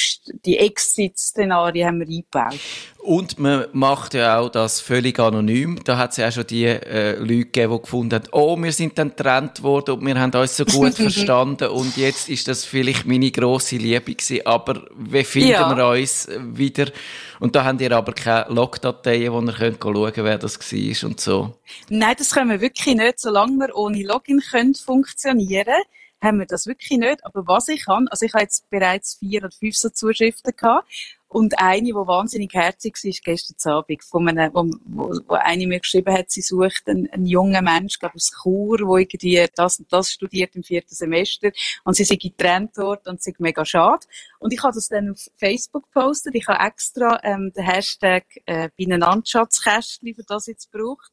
[0.44, 2.61] die Exit-Szenarien haben wir eingebaut.
[2.98, 5.81] Und man macht ja auch das völlig anonym.
[5.85, 8.72] Da hat es ja auch schon die äh, Leute gegeben, die gefunden haben, oh, wir
[8.72, 12.64] sind dann getrennt worden und wir haben uns so gut verstanden und jetzt ist das
[12.64, 15.74] vielleicht meine grosse Liebe gewesen, aber wie finden ja.
[15.74, 16.90] wir uns wieder?
[17.38, 21.20] Und da habt ihr aber keine Logdateien, wo ihr könnt schauen wer das war und
[21.20, 21.55] so.
[21.88, 25.74] Nein, das können wir wirklich nicht, solange wir ohne Login können funktionieren
[26.22, 27.24] haben wir das wirklich nicht.
[27.24, 30.88] Aber was ich kann, also ich habe jetzt bereits vier oder fünf so Zuschriften gehabt.
[31.33, 35.68] Und eine, die wahnsinnig herzig war, ist gestern Abend, von einem, wo, wo, wo eine
[35.68, 39.78] mir geschrieben hat, sie sucht einen, einen jungen Mensch, glaube aus Chur, der irgendwie das
[39.78, 41.52] und das studiert im vierten Semester.
[41.85, 44.06] Und sie sind getrennt worden und sind mega schade.
[44.40, 46.35] Und ich habe das dann auf Facebook gepostet.
[46.35, 51.12] Ich habe extra ähm, den Hashtag äh, Beinenandschatzkästchen für das jetzt gebraucht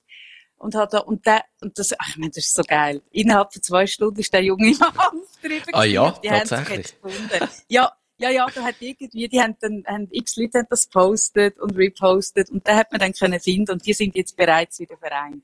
[0.58, 3.02] und hat da, und der, und das, ach, ich meine, das ist so geil.
[3.12, 5.74] Innerhalb von zwei Stunden ist der junge Mann aufgetrieben.
[5.74, 6.96] Ah ja, die tatsächlich.
[7.68, 11.60] Ja, ja, ja, da hat irgendwie, die haben dann, haben, x Leute haben das postet
[11.60, 14.98] und repostet und da hat man dann können finden und die sind jetzt bereits wieder
[14.98, 15.44] vereint.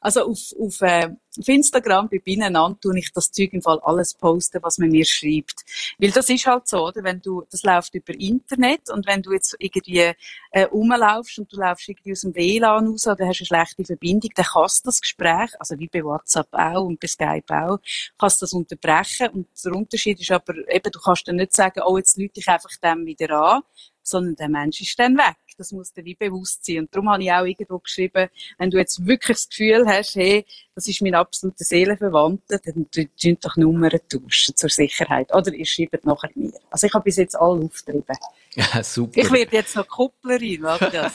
[0.00, 4.14] Also auf, auf, äh, auf Instagram bei Binnenand tue ich das Zeug im Fall alles
[4.14, 5.64] posten, was man mir schreibt.
[5.98, 7.02] Weil das ist halt so, oder?
[7.02, 10.12] Wenn du, das läuft über Internet und wenn du jetzt irgendwie,
[10.50, 14.30] äh, rumlaufst und du laufst irgendwie aus dem WLAN raus oder hast eine schlechte Verbindung,
[14.34, 17.78] dann kannst du das Gespräch, also wie bei WhatsApp auch und bei Skype auch,
[18.18, 21.96] kannst das unterbrechen und der Unterschied ist aber eben, du kannst dann nicht sagen, oh,
[21.96, 23.62] jetzt lüte ich einfach dem wieder an,
[24.04, 25.36] sondern der Mensch ist dann weg.
[25.56, 26.80] Das muss dir wie bewusst sein.
[26.80, 30.44] Und darum habe ich auch irgendwo geschrieben, wenn du jetzt wirklich das Gefühl hast, hey,
[30.74, 35.32] das ist mein absoluter Seelenverwandter, dann tun doch Nummern tauschen zur Sicherheit.
[35.32, 36.52] Oder ihr schreibt nachher mir.
[36.70, 38.04] Also ich habe bis jetzt alle aufgetrieben.
[38.56, 39.20] Ja, super.
[39.20, 41.14] Ich werde jetzt noch Kupplerin, oder das?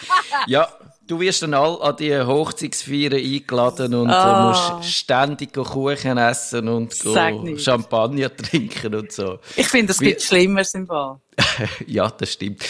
[0.48, 0.68] ja,
[1.10, 4.42] du wirst dann all an die Hochzeitsfeiern eingeladen und oh.
[4.48, 6.94] musst ständig Kuchen essen und
[7.58, 9.38] Champagner trinken und so.
[9.56, 11.16] Ich finde, es gibt Schlimmeres im Fall.
[11.86, 12.62] ja, das stimmt.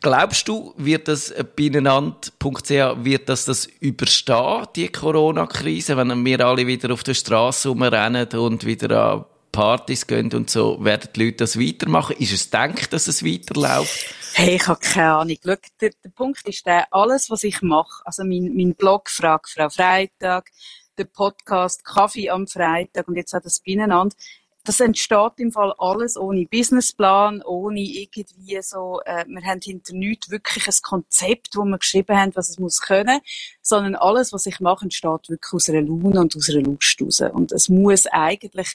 [0.00, 6.92] Glaubst du, wird das Binnenland.ch, wird das das überstehen, die Corona-Krise, wenn wir alle wieder
[6.92, 9.24] auf der Straße rumrennen und wieder an
[9.56, 12.14] Partys gehen und so, werden die Leute das weitermachen?
[12.18, 14.14] Ist es denkt, dass es weiterläuft?
[14.34, 15.36] Hey, ich habe keine Ahnung.
[15.42, 19.48] Schau, der, der Punkt ist der, alles, was ich mache, also mein, mein Blog «Frag
[19.48, 20.50] Frau Freitag»,
[20.98, 24.14] der Podcast «Kaffee am Freitag» und jetzt auch das Binnenland,
[24.62, 30.28] das entsteht im Fall alles ohne Businessplan, ohne irgendwie so, äh, wir haben hinter nichts
[30.28, 33.20] wirklich ein Konzept, wo wir geschrieben haben, was es muss können,
[33.62, 37.22] sondern alles, was ich mache, entsteht wirklich aus einer Laune und aus einer Lust raus.
[37.32, 38.74] Und es muss eigentlich,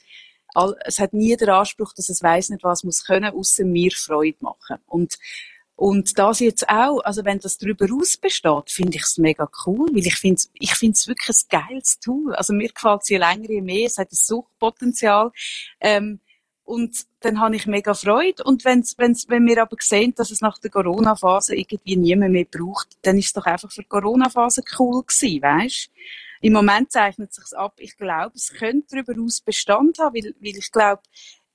[0.86, 4.38] es hat nie den Anspruch, dass es weiß nicht, was muss können, außer mir Freude
[4.42, 4.78] machen.
[4.88, 5.18] Und
[5.82, 9.90] und das jetzt auch, also wenn das darüber aus besteht, finde ich es mega cool,
[9.92, 12.36] weil ich finde ich finde es wirklich ein geiles Tool.
[12.36, 15.32] Also mir gefällt es je länger, je mehr, es hat ein Suchtpotenzial.
[15.80, 16.20] Ähm,
[16.66, 18.44] und dann habe ich mega Freude.
[18.44, 22.46] Und wenn's, wenn's, wenn wir aber sehen, dass es nach der Corona-Phase irgendwie niemand mehr
[22.46, 25.90] braucht, dann ist es doch einfach für die Corona-Phase cool gewesen, weißt?
[26.42, 27.76] Im Moment zeichnet es sich ab.
[27.78, 31.02] Ich glaube, es könnte darüber aus Bestand haben, weil, weil ich glaube,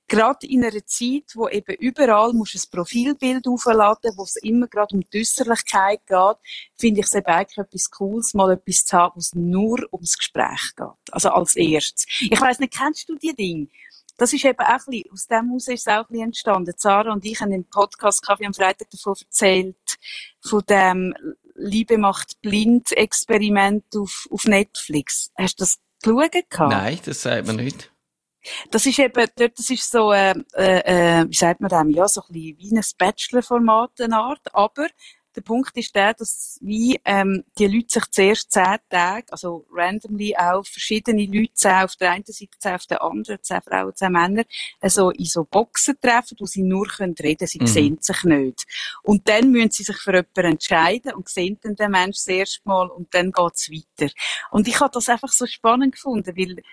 [0.07, 4.95] gerade in einer Zeit, wo eben überall musst ein Profilbild aufladen, wo es immer gerade
[4.95, 6.37] um die Äußerlichkeit geht,
[6.77, 10.17] finde ich es eben eigentlich etwas Cooles, mal etwas zu haben, wo es nur ums
[10.17, 11.13] Gespräch geht.
[11.13, 12.05] Also als erstes.
[12.21, 13.67] Ich weiss nicht, kennst du die Dinge?
[14.17, 16.73] das ist eben auch ein bisschen, aus dem heraus ist es auch ein bisschen entstanden.
[16.75, 19.97] Sarah und ich haben im Podcast Kaffee am Freitag davon erzählt,
[20.41, 21.13] von dem
[21.57, 25.31] Liebe macht blind Experiment auf, auf Netflix.
[25.37, 26.69] Hast du das geschaut?
[26.69, 27.91] Nein, das sagt man nicht.
[28.71, 32.21] Das ist eben, dort, das ist so, äh, äh, wie sagt man dem, ja, so
[32.21, 34.87] ein bisschen wie ein Bachelor-Format, eine Art, aber
[35.37, 40.35] der Punkt ist der, dass wie ähm, die Leute sich zuerst zehn Tage, also randomly
[40.35, 44.11] auch verschiedene Leute, zehn auf der einen Seite, zehn auf der anderen, zehn Frauen, zehn
[44.11, 44.43] Männer,
[44.81, 47.67] also in so Boxen treffen, wo sie nur können reden, sie mhm.
[47.67, 48.65] sehen sich nicht.
[49.03, 52.61] Und dann müssen sie sich für jemanden entscheiden und sehen dann den Menschen das erste
[52.67, 54.11] Mal und dann geht's weiter.
[54.49, 56.63] Und ich habe das einfach so spannend gefunden, weil,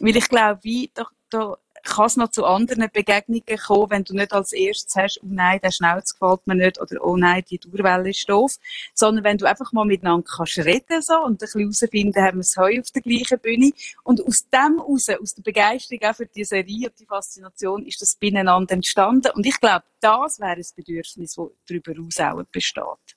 [0.00, 4.14] weil ich glaube, wie, da, da kann es noch zu anderen Begegnungen kommen, wenn du
[4.14, 7.58] nicht als erstes hast, oh nein, der Schnauz gefällt mir nicht oder oh nein, die
[7.58, 8.56] Dauerwelle ist doof,
[8.94, 12.40] sondern wenn du einfach mal miteinander kannst reden so und ein bisschen herausfinden, haben wir
[12.40, 13.72] es heute auf der gleichen Bühne
[14.04, 18.00] und aus dem raus, aus der Begeisterung auch für die Serie und die Faszination ist
[18.00, 23.16] das beieinander entstanden und ich glaube, das wäre ein Bedürfnis, das darüber hinaus auch besteht.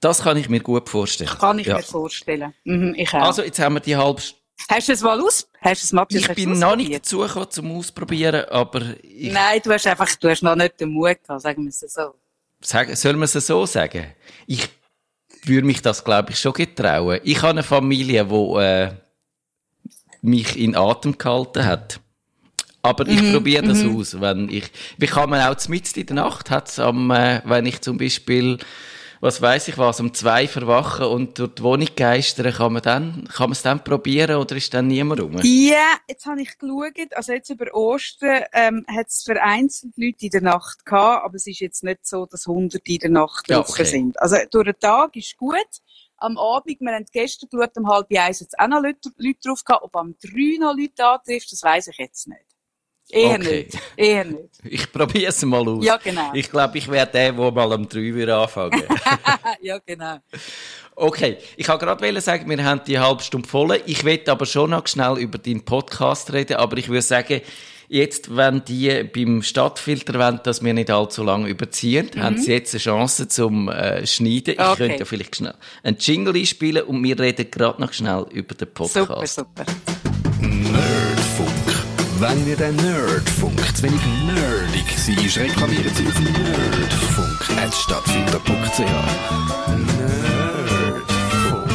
[0.00, 1.28] Das kann ich mir gut vorstellen.
[1.28, 1.76] Kann ich ja.
[1.76, 2.54] mir vorstellen.
[2.64, 3.26] Mhm, ich auch.
[3.26, 4.22] Also, jetzt haben wir die halbe
[4.70, 5.48] Hast du es mal aus?
[5.60, 9.32] Hast du es, Matthias, ich bin noch nicht dazu gekommen, zum Ausprobieren, aber ich...
[9.32, 12.14] Nein, du hast einfach, du hast noch nicht den Mut gehabt, sagen wir es so.
[12.60, 14.06] Sagen, soll man es so sagen?
[14.46, 14.68] Ich
[15.44, 17.18] würde mich das, glaube ich, schon getrauen.
[17.24, 18.92] Ich habe eine Familie, die äh,
[20.22, 21.98] mich in Atem gehalten hat.
[22.80, 26.06] Aber ich mm probiere das mm aus, wenn ich, wie kann man auch mitten in
[26.06, 28.58] der Nacht, hat's am, äh, wenn ich zum Beispiel
[29.20, 33.28] was weiß ich was, um zwei verwachen und durch die Wohnung geistern, kann man dann,
[33.28, 35.36] kann man es dann probieren oder ist dann niemand rum?
[35.42, 40.24] Ja, yeah, jetzt habe ich geschaut, also jetzt über Ostern, ähm, hat es vereinzelt Leute
[40.24, 43.48] in der Nacht gehabt, aber es ist jetzt nicht so, dass Hunderte in der Nacht
[43.50, 43.84] ja, okay.
[43.84, 44.18] sind.
[44.20, 45.58] Also durch den Tag ist gut.
[46.16, 49.64] Am Abend, wir haben gestern geschaut, um halb eins jetzt auch noch Leute, Leute drauf
[49.64, 52.49] gehabt, ob am drei noch Leute antrifft, das weiß ich jetzt nicht.
[53.12, 53.62] Eher okay.
[53.64, 53.78] nicht.
[53.96, 54.40] Eher nicht.
[54.62, 55.82] Ich probiere es mal aus.
[55.82, 56.32] Ja, genau.
[56.34, 58.82] Ich glaube, ich werde der, der mal am 3 wieder anfangen.
[59.62, 60.18] ja, genau.
[60.94, 63.80] Okay, ich wollte gerade sagen, wir haben die halbe Stunde voll.
[63.86, 67.40] Ich will aber schon noch schnell über deinen Podcast reden, aber ich würde sagen,
[67.88, 72.22] jetzt, wenn die beim Stadtfilter wollen, dass wir nicht allzu lange überziehen, mhm.
[72.22, 74.54] haben sie jetzt eine Chance zum äh, Schneiden.
[74.54, 74.76] Ich okay.
[74.76, 78.72] könnte ja vielleicht schnell einen Jingle einspielen und wir reden gerade noch schnell über den
[78.72, 79.06] Podcast.
[79.06, 79.64] Super, super.
[82.20, 88.80] Wenn ihr den Nerdfunk zu wenig nerdig seid, reklamiert sie auf nerdfunk.stadtfilter.ch
[90.76, 91.70] Nerdfunk.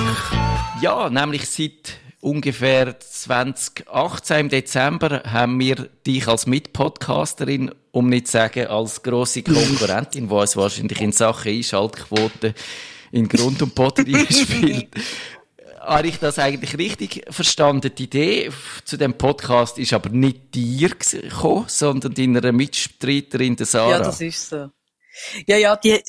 [0.83, 8.33] Ja, nämlich seit ungefähr 2018 im Dezember haben wir dich als Mitpodcasterin, um nicht zu
[8.33, 12.53] sagen als grosse Konkurrentin, die uns wahrscheinlich in Sachen Einschaltquote
[13.11, 14.89] in Grund und Boden spielt,
[15.85, 17.93] habe ich das eigentlich richtig verstanden?
[17.95, 18.51] Die Idee
[18.83, 23.91] zu dem Podcast ist aber nicht dir gekommen, sondern deiner Mitstreiterin, der Sarah.
[23.91, 24.69] Ja, das ist so.
[25.47, 26.01] Ja, ja, die...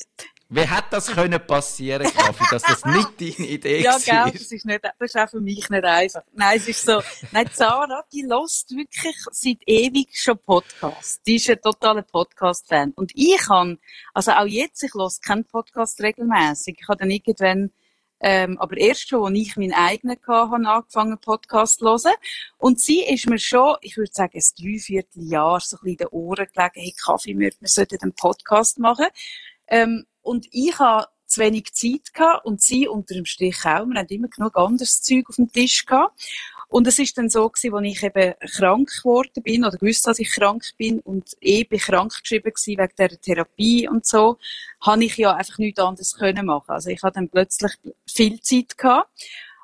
[0.49, 3.99] Wie hätte das können passieren, Kaffee, dass das nicht deine Idee ja, war?
[3.99, 6.21] Ja, gell, das ist nicht, das ist auch für mich nicht einfach.
[6.31, 7.01] Nein, es ist so,
[7.33, 11.21] nein, Sarah, die lost wirklich seit ewig schon Podcasts.
[11.23, 12.93] Die ist ein totaler Podcast-Fan.
[12.95, 13.77] Und ich kann,
[14.13, 16.77] also auch jetzt, ich los keinen Podcast regelmäßig.
[16.79, 17.71] Ich habe dann irgendwann,
[18.19, 22.15] ähm, aber erst schon, als ich meinen eigenen hatte, habe angefangen, Podcast zu hören.
[22.57, 26.07] Und sie ist mir schon, ich würde sagen, ein Dreivierteljahr so ein bisschen in den
[26.07, 29.07] Ohren gelegen, hey, Kaffee, wir, sollten einen Podcast machen.
[29.67, 33.85] Ähm, und ich habe zu wenig Zeit gehabt und sie unter dem Strich auch.
[33.85, 36.19] Wir haben immer genug anderes Zeug auf dem Tisch gehabt.
[36.69, 40.19] Und es ist dann so gewesen, als ich eben krank geworden bin oder gewusst, dass
[40.19, 44.37] ich krank bin und eh bin krank geschrieben gewesen wegen der Therapie und so,
[44.81, 46.69] habe ich ja einfach nichts anderes können machen.
[46.69, 47.71] Also ich hatte dann plötzlich
[48.05, 49.09] viel Zeit gehabt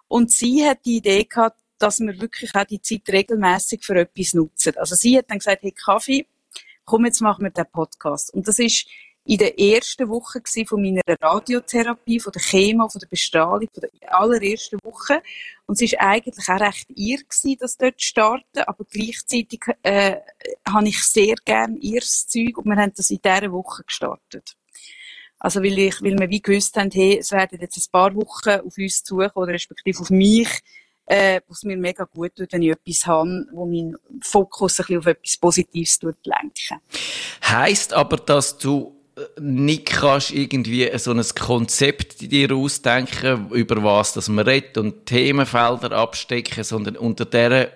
[0.07, 4.33] und sie hat die Idee gehabt, dass wir wirklich auch die Zeit regelmäßig für etwas
[4.33, 4.77] nutzen.
[4.77, 6.27] Also sie hat dann gesagt, hey Kaffee,
[6.85, 8.33] komm jetzt machen wir den Podcast.
[8.33, 8.87] Und das ist
[9.25, 14.19] in der ersten Woche von meiner Radiotherapie, von der Chemo, von der Bestrahlung, von der
[14.19, 15.21] allerersten Woche.
[15.65, 20.17] Und es war eigentlich auch recht ihr gewesen, das dort zu starten, aber gleichzeitig äh,
[20.67, 24.55] habe ich sehr gern ihres Zeug und wir haben das in dieser Woche gestartet.
[25.39, 28.62] Also weil, ich, weil wir wie gewusst haben, hey, es werden jetzt ein paar Wochen
[28.65, 30.49] auf uns zukommen, oder respektive auf mich,
[31.05, 34.99] äh, was mir mega gut tut, wenn ich etwas habe, wo mein Fokus ein bisschen
[34.99, 36.79] auf etwas Positives lenken.
[37.43, 39.02] Heißt aber, dass du
[39.39, 45.91] nicht kannst irgendwie so ein Konzept dir ausdenken, über was das man redet und Themenfelder
[45.91, 47.71] abstecken, sondern unter der,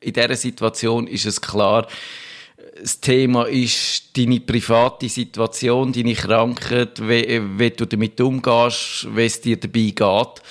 [0.00, 1.86] in dieser Situation ist es klar,
[2.80, 9.40] das Thema ist deine private Situation, deine Krankheit, wie, wie du damit umgehst, wie es
[9.40, 10.42] dir dabei geht.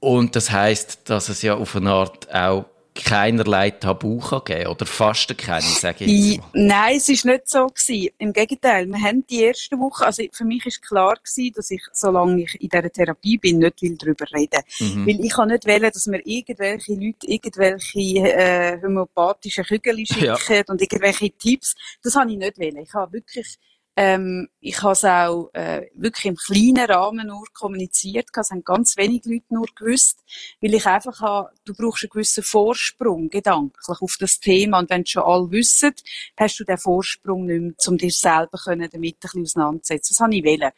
[0.00, 4.86] Und das heißt, dass es ja auf eine Art auch keinerlei Tabu kann geben oder
[4.86, 6.48] fast keine, sage ich jetzt mal.
[6.52, 8.10] Nein, es ist nicht so gewesen.
[8.18, 11.82] Im Gegenteil, wir haben die erste Woche, also für mich ist klar gewesen, dass ich,
[11.92, 14.62] solange ich in dieser Therapie bin, nicht will darüber reden.
[14.78, 15.06] Mhm.
[15.06, 20.62] Weil ich kann nicht wählen, dass mir irgendwelche Leute irgendwelche äh, homöopathischen Kügel schicken ja.
[20.68, 21.74] und irgendwelche Tipps.
[22.02, 22.78] Das habe ich nicht wählen.
[22.78, 23.58] Ich habe wirklich
[23.96, 28.28] ähm, ich habe es auch äh, wirklich im kleinen Rahmen nur kommuniziert.
[28.34, 30.24] Es haben ganz wenig Leute nur gewusst,
[30.60, 35.06] weil ich einfach habe, du brauchst einen gewissen Vorsprung gedanklich auf das Thema und wenn
[35.06, 35.94] schon alle wissen,
[36.36, 40.14] hast du den Vorsprung nicht mehr, um dir selber damit ein bisschen auseinanderzusetzen.
[40.14, 40.72] Das habe ich wollen.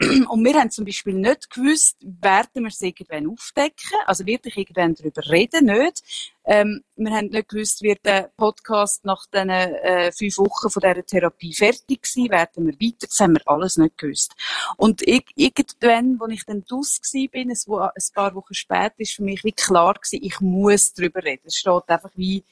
[0.00, 4.94] Und wir haben zum Beispiel nicht gewusst, werden wir es irgendwann aufdecken, also wirklich irgendwann
[4.94, 6.02] darüber reden, nicht.
[6.44, 11.04] Ähm, wir haben nicht gewusst, wird der Podcast nach diesen äh, fünf Wochen von dieser
[11.04, 14.34] Therapie fertig sein, werden wir weiter, das haben wir alles nicht gewusst.
[14.78, 16.98] Und ich, irgendwann, als ich dann draus
[17.30, 21.42] bin, ein, paar Wochen später, ist für mich wie klar gewesen, ich muss darüber reden.
[21.44, 22.42] Es steht einfach wie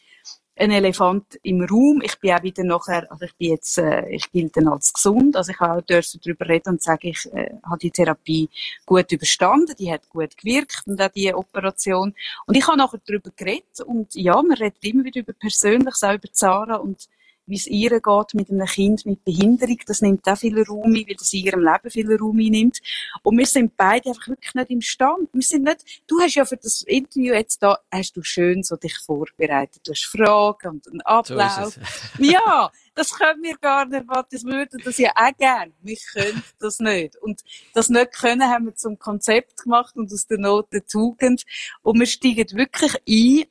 [0.58, 2.02] ein Elefant im Raum.
[2.02, 5.36] Ich bin auch wieder nachher, also ich bin jetzt, äh, ich gilt dann als gesund,
[5.36, 8.48] also ich auch dürfen darüber reden und sagen, ich äh, habe die Therapie
[8.84, 12.14] gut überstanden, die hat gut gewirkt und auch die Operation.
[12.46, 16.14] Und ich habe nachher darüber geredet und ja, man redet immer wieder über Persönliches, auch
[16.14, 17.08] über Zara und
[17.48, 19.78] wie es ihr geht mit einem Kind mit Behinderung.
[19.86, 22.80] Das nimmt auch viel Raum ein, weil das in ihrem Leben viel Raum nimmt.
[23.22, 25.28] Und wir sind beide einfach wirklich nicht im Stand.
[25.32, 28.76] Wir sind nicht, du hast ja für das Interview jetzt da, hast du schön so
[28.76, 29.80] dich vorbereitet.
[29.86, 31.78] Du hast Fragen und einen Ablauf.
[32.18, 35.72] So ja, das können wir gar nicht, das würden das ja auch gern.
[35.80, 37.16] Wir können das nicht.
[37.16, 37.42] Und
[37.72, 41.44] das nicht können haben wir zum Konzept gemacht und aus der Not der Tugend.
[41.82, 43.46] Und wir steigen wirklich ein,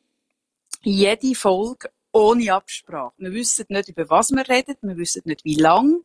[0.83, 3.13] jede Folge ohne Absprache.
[3.17, 6.01] Wir wissen nicht, über was wir reden, wir wissen nicht, wie lang.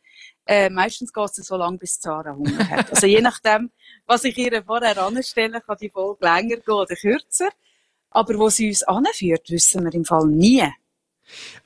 [0.47, 2.91] Äh, meistens geht es so lange, bis Zara Hunger hat.
[2.91, 3.71] Also je nachdem,
[4.07, 7.49] was ich ihr vorher anstelle, kann die Folge länger gehen oder kürzer.
[8.11, 10.65] Aber wo sie uns anführt, wissen wir im Fall nie.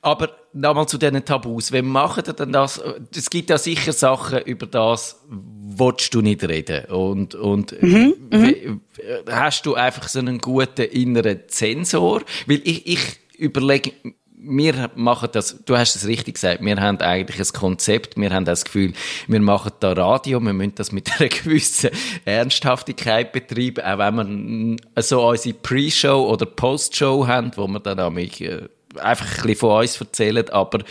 [0.01, 1.71] Aber nochmal zu diesen Tabus.
[1.71, 2.81] Wie machen denn das?
[3.15, 6.85] Es gibt ja sicher Sachen, über das willst du nicht reden.
[6.85, 8.81] Und, und mhm, mhm.
[9.29, 12.21] hast du einfach so einen guten inneren Zensor?
[12.45, 13.93] Weil ich, ich überlege,
[14.39, 18.45] wir machen das, du hast es richtig gesagt, wir haben eigentlich ein Konzept, wir haben
[18.45, 18.93] das Gefühl,
[19.27, 21.89] wir machen da Radio, wir müssen das mit einer gewissen
[22.25, 28.41] Ernsthaftigkeit betreiben, auch wenn wir so unsere Pre-Show oder Post-Show haben, wo wir dann nämlich
[28.41, 28.67] äh,
[28.99, 30.83] einfach ein bisschen von uns erzählen, aber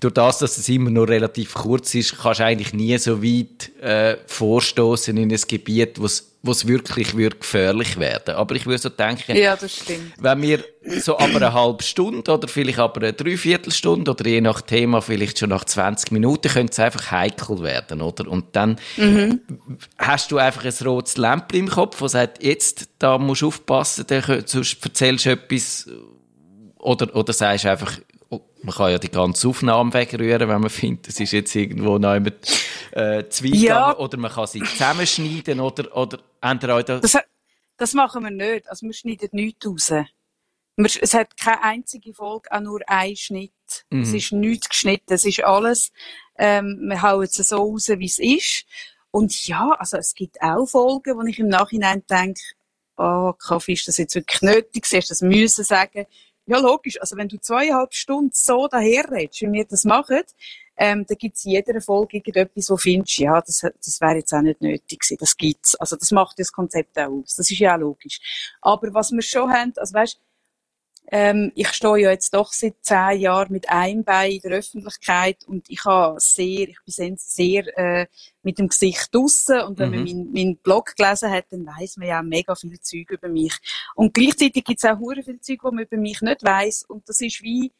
[0.00, 3.70] durch das, dass es immer nur relativ kurz ist, kannst du eigentlich nie so weit
[3.82, 8.34] äh, vorstoßen in ein Gebiet, wo es wirklich wird gefährlich werden.
[8.36, 9.56] Aber ich würde so denken, ja,
[10.18, 10.64] wenn wir
[10.98, 15.38] so aber eine halbe Stunde oder vielleicht aber eine Dreiviertelstunde oder je nach Thema vielleicht
[15.38, 18.28] schon nach 20 Minuten könnte es einfach heikel werden, oder?
[18.28, 19.40] Und dann mhm.
[19.98, 24.06] hast du einfach ein rotes Lämpchen im Kopf, das sagt, jetzt, da musst du aufpassen,
[24.46, 25.88] sonst erzählst du etwas
[26.78, 27.98] oder, oder sagst einfach,
[28.30, 32.14] man kann ja die ganze Aufnahme wegrühren, wenn man findet, es ist jetzt irgendwo noch
[32.14, 32.34] jemand,
[32.92, 33.96] äh, zu ja.
[33.96, 37.16] oder man kann sie zusammenschneiden oder, oder ändern das,
[37.76, 38.68] das machen wir nicht.
[38.68, 39.92] Also wir schneiden nichts raus.
[40.76, 43.52] Es hat keine einzige Folge, auch nur ein Schnitt.
[43.90, 44.02] Mhm.
[44.02, 45.14] Es ist nichts geschnitten.
[45.14, 45.90] Es ist alles,
[46.38, 48.66] ähm, wir hauen es so raus, wie es ist.
[49.10, 52.40] Und ja, also es gibt auch Folgen, wo ich im Nachhinein denke,
[52.98, 54.84] oh, Kaffee, ist das jetzt wirklich nötig?
[54.84, 56.06] Hast du das müssen sagen?
[56.46, 57.00] Ja, logisch.
[57.00, 60.22] Also wenn du zweieinhalb Stunden so daherredest, wie wir das machen,
[60.76, 64.42] ähm, da gibt's in jeder Folge irgendetwas, wo findest, ja, das, das wäre jetzt auch
[64.42, 65.16] nicht nötig gewesen.
[65.18, 65.74] Das gibt's.
[65.74, 67.34] Also das macht das Konzept auch aus.
[67.34, 68.20] Das ist ja auch logisch.
[68.60, 70.20] Aber was wir schon haben, also weißt,
[71.08, 75.44] ähm, ich stehe ja jetzt doch seit zehn Jahren mit einem Bein in der Öffentlichkeit
[75.46, 78.06] und ich habe sehr, ich bin sehr äh,
[78.42, 79.96] mit dem Gesicht draussen und wenn mhm.
[79.96, 83.54] man meinen mein Blog gelesen hat, dann weiß man ja mega viel Zeug über mich.
[83.94, 87.08] Und gleichzeitig gibt es auch hure viel Zeug, wo man über mich nicht weiß und
[87.08, 87.72] das ist wie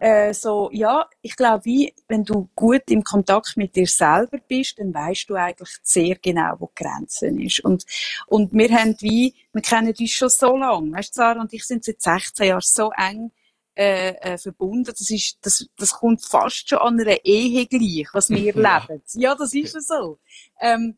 [0.00, 4.78] äh, so, ja, ich glaube, wie, wenn du gut im Kontakt mit dir selber bist,
[4.78, 7.60] dann weißt du eigentlich sehr genau, wo die Grenze ist.
[7.60, 7.84] Und,
[8.26, 11.64] und wir haben wie, wir kennen uns schon so lange, weißt du, Sarah und ich
[11.64, 13.32] sind seit 16 Jahren so eng
[13.74, 14.84] äh, äh, verbunden.
[14.84, 18.78] Das ist, das, das kommt fast schon an einer Ehe gleich, was wir ja.
[18.78, 19.02] leben.
[19.14, 20.18] Ja, das ist ja so.
[20.60, 20.96] Ähm,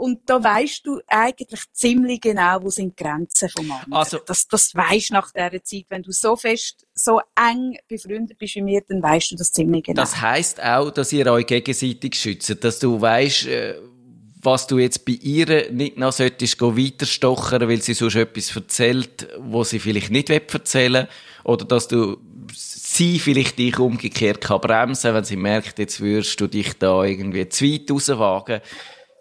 [0.00, 3.92] und da weißt du eigentlich ziemlich genau, wo sind die Grenzen vom anderen.
[3.92, 5.84] Also, das, das weißt nach dieser Zeit.
[5.90, 9.84] Wenn du so fest, so eng befreundet bist wie mir, dann weißt du das ziemlich
[9.84, 10.00] genau.
[10.00, 13.74] Das heisst auch, dass ihr euch gegenseitig schützt, dass du weißt, äh,
[14.42, 19.64] was du jetzt bei ihr nicht noch solltest weiterstochern, weil sie sonst etwas erzählt, wo
[19.64, 21.08] sie vielleicht nicht erzählen will.
[21.44, 22.16] Oder dass du
[22.54, 27.46] sie vielleicht dich umgekehrt kann bremsen, wenn sie merkt, jetzt würdest du dich da irgendwie
[27.50, 28.62] zu weit rauswagen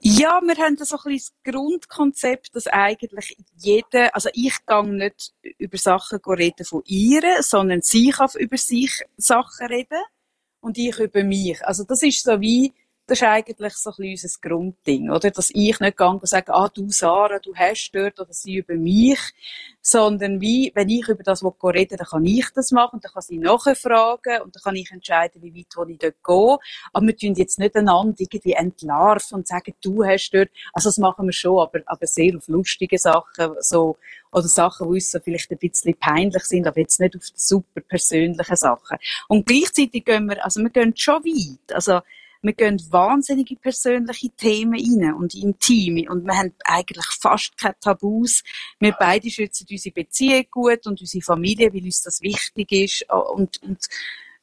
[0.02, 5.34] Ja, wir haben so ein bisschen das Grundkonzept, dass eigentlich jeder, also ich gehe nicht
[5.58, 10.02] über Sachen reden von ihr, sondern sie kann über sich Sachen reden
[10.62, 11.66] und ich über mich.
[11.66, 12.74] Also das ist so wie,
[13.10, 15.32] das ist eigentlich so ein bisschen unser Grundding, oder?
[15.32, 18.76] Dass ich nicht gehe und sage, ah, du Sarah, du hast dort, oder sie über
[18.76, 19.20] mich,
[19.82, 23.38] sondern wie, wenn ich über das reden dann kann ich das machen, dann kann sie
[23.38, 26.57] nachher fragen und dann kann ich entscheiden, wie weit ich dort gehe.
[26.93, 30.97] Aber wir tun jetzt nicht einander irgendwie entlarven und sagen, du hast dort, also das
[30.97, 33.97] machen wir schon, aber, aber sehr auf lustige Sachen, so,
[34.32, 37.34] oder Sachen, die uns so vielleicht ein bisschen peinlich sind, aber jetzt nicht auf die
[37.36, 38.97] super persönlichen Sachen.
[39.28, 41.74] Und gleichzeitig gehen wir, also wir gehen schon weit.
[41.74, 42.01] Also,
[42.41, 48.43] wir gehen wahnsinnige persönliche Themen rein und intime und wir haben eigentlich fast keine Tabus.
[48.79, 53.61] Wir beide schützen unsere Beziehung gut und unsere Familie, weil uns das wichtig ist und,
[53.61, 53.87] und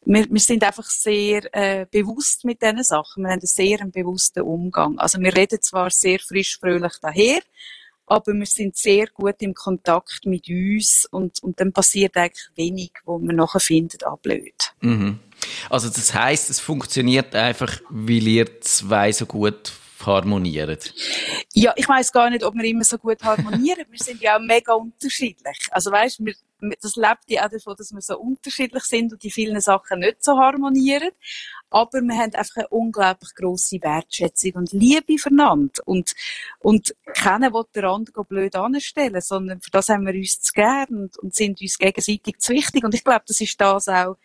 [0.07, 3.25] wir, wir sind einfach sehr äh, bewusst mit diesen Sachen.
[3.25, 4.99] Wir haben einen sehr bewussten Umgang.
[4.99, 7.41] Also wir reden zwar sehr frisch, fröhlich daher,
[8.07, 12.93] aber wir sind sehr gut im Kontakt mit uns und, und dann passiert eigentlich wenig,
[13.05, 14.73] wo man nachher findet, ah, blöd.
[14.81, 15.19] Mhm.
[15.69, 19.73] Also das heißt, es funktioniert einfach, weil ihr zwei so gut
[20.05, 20.95] harmoniert?
[21.53, 23.85] Ja, ich weiß gar nicht, ob wir immer so gut harmonieren.
[23.91, 25.69] wir sind ja auch mega unterschiedlich.
[25.71, 26.35] Also weißt, wir,
[26.81, 30.23] das lebt ja auch davon, dass wir so unterschiedlich sind und die vielen Sachen nicht
[30.23, 31.11] so harmonieren.
[31.71, 35.83] Aber wir haben einfach eine unglaublich grosse Wertschätzung und Liebe füreinander.
[35.85, 36.15] Und,
[36.61, 41.11] und keiner will den anderen blöd anstellen, sondern für das haben wir uns zu gern
[41.21, 42.85] und, sind uns gegenseitig zu wichtig.
[42.85, 44.17] Und ich glaube, das ist das auch,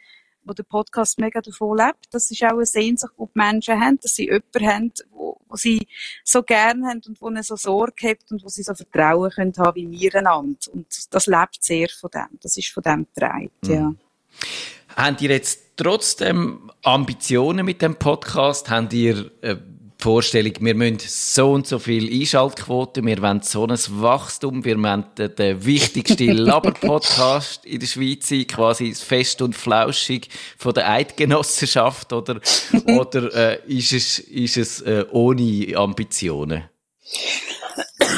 [0.44, 2.08] wo der Podcast mega davon lebt.
[2.12, 5.56] Das ist auch eine Sehnsucht, die die Menschen haben, dass sie jemanden haben, wo, wo
[5.56, 5.88] sie
[6.24, 9.54] so gerne haben und wo ihnen so Sorge hat und wo sie so Vertrauen können
[9.58, 10.58] haben wie wir einander.
[10.74, 12.40] Und das lebt sehr von dem.
[12.42, 13.74] Das ist von dem getragen, mhm.
[13.74, 13.94] ja.
[14.96, 18.70] Habt ihr jetzt trotzdem Ambitionen mit dem Podcast?
[18.70, 19.56] Habt ihr äh,
[20.02, 25.06] Vorstellung, wir müssen so und so viel Einschaltquote, wir wollen so ein Wachstum, wir wollen
[25.16, 32.14] den, den wichtigsten Laber-Podcast in der Schweiz sein, quasi fest und flauschig von der Eidgenossenschaft,
[32.14, 32.42] oder,
[32.88, 36.64] oder äh, ist es, ist es äh, ohne Ambitionen?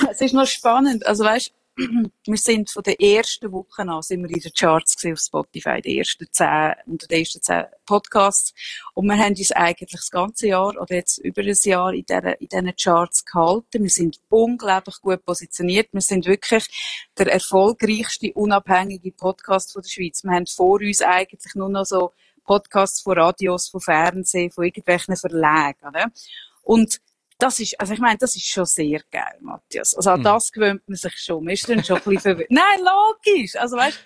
[0.09, 1.51] Es ist noch spannend, also weißt
[2.25, 5.97] wir sind von der ersten Woche an sind wir in den Charts auf Spotify, die
[5.97, 8.53] ersten zehn, unter den ersten zehn Podcasts.
[8.93, 12.39] Und wir haben uns eigentlich das ganze Jahr oder jetzt über ein Jahr in, der,
[12.39, 13.83] in diesen Charts gehalten.
[13.83, 15.89] Wir sind unglaublich gut positioniert.
[15.91, 16.67] Wir sind wirklich
[17.17, 20.23] der erfolgreichste unabhängige Podcast von der Schweiz.
[20.23, 22.13] Wir haben vor uns eigentlich nur noch so
[22.43, 25.87] Podcasts von Radios, von Fernsehen, von irgendwelchen Verlagen.
[25.87, 26.11] Oder?
[26.61, 26.99] Und
[27.39, 29.95] das ist, also ich meine, das ist schon sehr geil, Matthias.
[29.95, 30.23] Also an mhm.
[30.23, 31.43] das gewöhnt man sich schon.
[31.43, 32.51] Man ist dann schon ein bisschen verwirrt.
[32.51, 33.55] Nein, logisch.
[33.55, 33.99] Also weißt,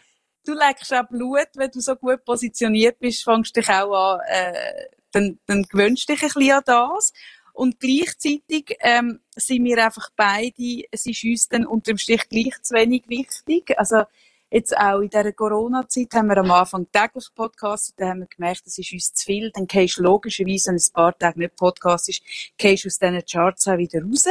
[0.46, 4.86] du legst auch Blut, wenn du so gut positioniert bist, fängst dich auch an, äh,
[5.12, 7.14] dann, dann gewöhnst dich ein bisschen an das.
[7.54, 12.62] Und gleichzeitig ähm, sind wir einfach beide, es ist uns dann unter dem Strich gleich
[12.62, 13.74] zu wenig wichtig.
[13.78, 14.04] Also
[14.50, 18.66] Jetzt auch in dieser Corona-Zeit haben wir am Anfang täglich Podcasts, dann haben wir gemerkt,
[18.66, 19.52] das ist uns zu viel.
[19.52, 22.22] Dann gehst du logischerweise, wenn ein paar Tage nicht Podcast ist,
[22.58, 24.24] gehst du aus diesen Charts auch wieder raus.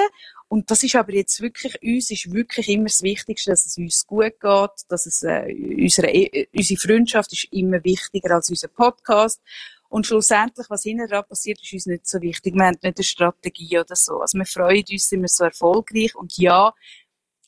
[0.48, 4.06] Und das ist aber jetzt wirklich, uns ist wirklich immer das Wichtigste, dass es uns
[4.06, 9.42] gut geht, dass es, äh, unsere, äh, unsere Freundschaft ist immer wichtiger als unser Podcast.
[9.88, 12.54] Und schlussendlich, was hinten dran passiert, ist uns nicht so wichtig.
[12.54, 14.20] Wir haben nicht eine Strategie oder so.
[14.20, 16.14] Also wir freuen uns, sind wir so erfolgreich.
[16.14, 16.72] Und ja,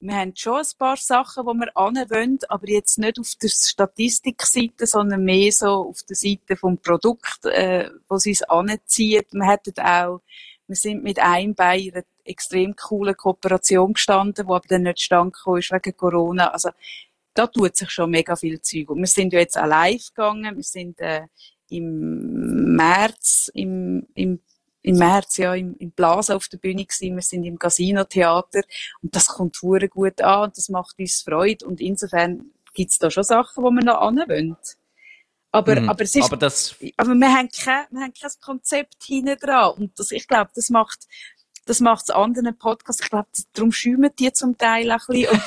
[0.01, 4.87] wir haben schon ein paar Sachen, die wir anwenden, aber jetzt nicht auf der Statistikseite,
[4.87, 9.27] sondern mehr so auf der Seite vom Produkt, äh, wo sie es anzieht.
[9.33, 10.21] Wir hätten auch,
[10.67, 15.35] wir sind mit einem bei einer extrem coolen Kooperation gestanden, wo aber dann nicht stand
[15.35, 16.53] ist wegen Corona.
[16.53, 16.71] Also,
[17.35, 18.91] da tut sich schon mega viel Zeug.
[18.91, 20.57] Und wir sind ja jetzt auch live gegangen.
[20.57, 21.27] Wir sind, äh,
[21.71, 24.41] im März im, im
[24.89, 27.15] im März ja im, im Plaza auf der Bühne gewesen.
[27.15, 28.63] Wir sind im Casino-Theater
[29.03, 33.11] und das kommt hure gut an und das macht uns Freude und insofern gibt's da
[33.11, 34.57] schon Sachen, wo wir noch anwollen.
[35.53, 35.91] Aber, mhm.
[35.91, 36.75] aber es ist, aber, das...
[36.97, 40.71] aber wir haben kein, wir haben kein Konzept hinten dran und das, ich glaube, das
[40.71, 41.07] macht,
[41.67, 43.03] das macht's anderen Podcasts.
[43.03, 45.35] Ich glaube, darum schäumen die zum Teil auch ein bisschen.
[45.35, 45.43] Und,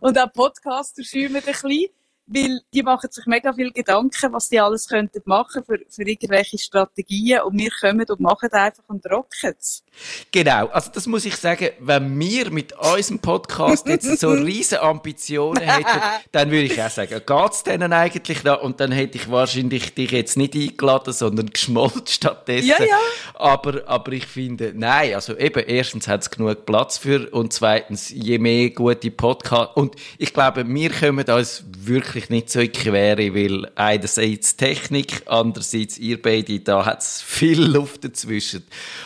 [0.00, 1.86] und auch Podcaster schäumen ein bisschen
[2.28, 6.58] weil die machen sich mega viel Gedanken, was die alles könnten machen für, für irgendwelche
[6.58, 9.82] Strategien und wir kommen und machen einfach und rocken es.
[10.30, 15.62] Genau, also das muss ich sagen, wenn wir mit unserem Podcast jetzt so riesen Ambitionen
[15.62, 16.00] hätten,
[16.32, 18.54] dann würde ich auch sagen, geht's denen eigentlich da?
[18.54, 22.68] Und dann hätte ich wahrscheinlich dich jetzt nicht eingeladen, sondern geschmolzt stattdessen.
[22.68, 22.98] Ja, ja.
[23.34, 28.10] Aber, aber ich finde, nein, also eben, erstens hat es genug Platz für und zweitens,
[28.10, 33.34] je mehr gute Podcasts und ich glaube, wir kommen uns wirklich wirklich nicht so Quere,
[33.34, 38.64] weil einerseits Technik, andererseits ihr beide, da hat es viel Luft dazwischen.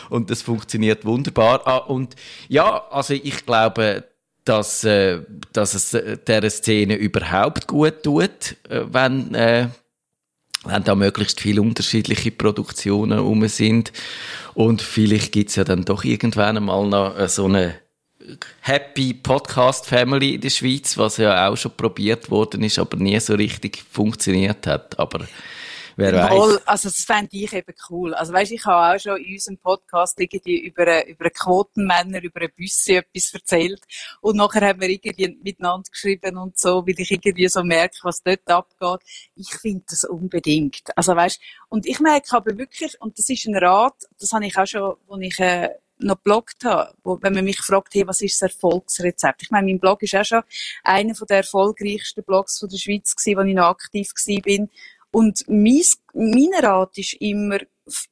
[0.09, 1.61] Und das funktioniert wunderbar.
[1.65, 2.15] Ah, und
[2.47, 4.05] ja, also ich glaube,
[4.45, 5.21] dass, äh,
[5.53, 9.69] dass es äh, dieser Szene überhaupt gut tut, äh, wenn, äh,
[10.65, 13.93] wenn da möglichst viele unterschiedliche Produktionen rum sind.
[14.53, 17.75] Und vielleicht gibt's ja dann doch irgendwann einmal noch äh, so eine
[18.61, 23.19] Happy Podcast Family in der Schweiz, was ja auch schon probiert worden ist, aber nie
[23.19, 24.97] so richtig funktioniert hat.
[24.99, 25.27] Aber
[25.95, 26.65] wer weiß.
[26.65, 28.13] Also das fände ich eben cool.
[28.13, 32.97] Also weißt, ich habe auch schon in unserem Podcast irgendwie über, über Quotenmänner, über Büsse
[32.97, 33.81] etwas erzählt
[34.21, 38.23] und nachher haben wir irgendwie miteinander geschrieben und so, weil ich irgendwie so merke, was
[38.23, 39.07] dort abgeht.
[39.35, 40.83] Ich finde das unbedingt.
[40.95, 44.57] Also weißt, und ich merke aber wirklich, und das ist ein Rat, das habe ich
[44.57, 45.69] auch schon, wo ich äh,
[46.03, 49.43] noch gebloggt habe, wo, wenn man mich fragt, hey, was ist das Erfolgsrezept?
[49.43, 50.43] Ich meine, mein Blog ist auch schon
[50.83, 54.69] einer der erfolgreichsten Blogs von der Schweiz gewesen, wo ich noch aktiv gewesen bin.
[55.11, 55.83] Und mein,
[56.13, 57.59] mein Rat ist immer,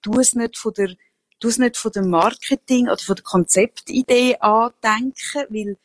[0.02, 0.96] tu es nicht von der,
[1.40, 5.78] tu es nicht von dem Marketing oder von der Konzeptidee andenken, weil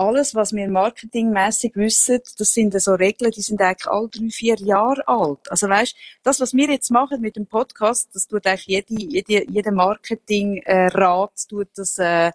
[0.00, 4.56] alles, was wir marketingmäßig wissen, das sind so Regeln, die sind eigentlich alle drei, vier
[4.56, 5.50] Jahre alt.
[5.50, 9.50] Also weißt, das, was wir jetzt machen mit dem Podcast, das tut eigentlich jede, jede,
[9.50, 12.32] jeder Marketingrat äh, tut das, äh,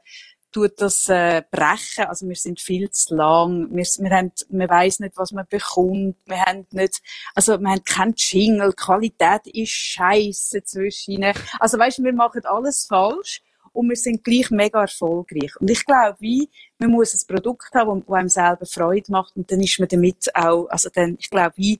[0.51, 2.05] tut das äh, brechen.
[2.05, 3.67] Also wir sind viel zu lang.
[3.71, 6.17] Wir, wir haben, man weiß nicht, was man bekommt.
[6.25, 7.01] Wir haben nicht,
[7.33, 8.73] also wir haben keinen Jingle.
[8.73, 11.33] Qualität ist scheiße zwischen ihnen.
[11.59, 13.41] Also weißt, wir machen alles falsch
[13.75, 15.55] und wir sind gleich mega erfolgreich.
[15.59, 16.49] Und ich glaube, wie,
[16.79, 20.33] man muss ein Produkt haben, das einem selber Freude macht und dann ist man damit
[20.33, 21.79] auch, also dann, ich glaube, wie,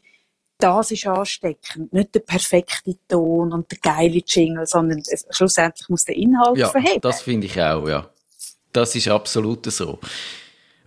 [0.58, 1.92] das ist ansteckend.
[1.92, 6.70] Nicht der perfekte Ton und der geile Jingle, sondern es, schlussendlich muss der Inhalt ja,
[6.70, 7.02] verheben.
[7.02, 8.10] das finde ich auch, ja.
[8.72, 10.00] Das ist absolut so.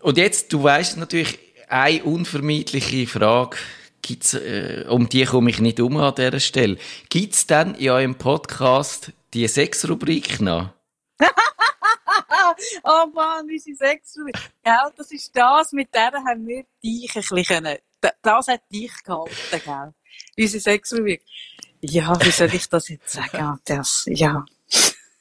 [0.01, 1.39] Und jetzt, du weißt natürlich,
[1.69, 3.57] eine unvermeidliche Frage
[4.01, 6.79] gibt's, äh, um die komme ich nicht um an dieser Stelle.
[7.11, 10.71] Gibt's denn in eurem Podcast die Sexrubrik noch?
[12.85, 14.37] oh Mann, unsere Sexrubrik.
[14.63, 17.79] Gell, das ist das, mit der haben wir dich ein bisschen,
[18.23, 19.95] das hat dich gehalten, gell?
[20.37, 21.23] Unsere Sexrubrik.
[21.81, 23.61] Ja, wie soll ich das jetzt sagen?
[23.65, 24.45] Das, ja.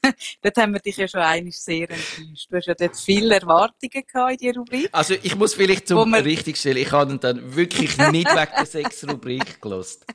[0.42, 2.48] dort haben wir dich ja schon eigentlich sehr enttäuscht.
[2.50, 4.90] Du hast ja dort viele Erwartungen gehabt in die Rubrik.
[4.92, 10.06] Also, ich muss vielleicht zum richtigstellen, ich habe dann wirklich nicht wegen der Sexrubrik gelost.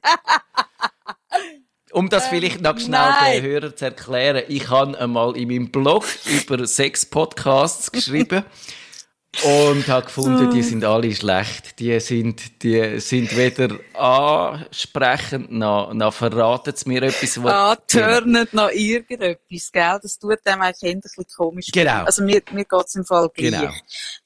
[1.92, 3.42] Um das vielleicht noch schnell Nein.
[3.42, 8.44] den Hörern zu erklären, ich habe einmal in meinem Blog über sechs Podcasts geschrieben
[9.44, 11.78] und habe gefunden, die sind alle schlecht.
[11.80, 17.42] Die sind, die sind weder ansprechend, noch, noch verraten sie mir etwas.
[17.42, 19.98] Was ah, turnen noch irgendetwas, gell?
[20.02, 21.68] Das tut dem eigentlich ein bisschen komisch.
[21.72, 22.04] Genau.
[22.04, 23.50] Also mir, mir geht's im Fall gleich.
[23.50, 23.72] Genau.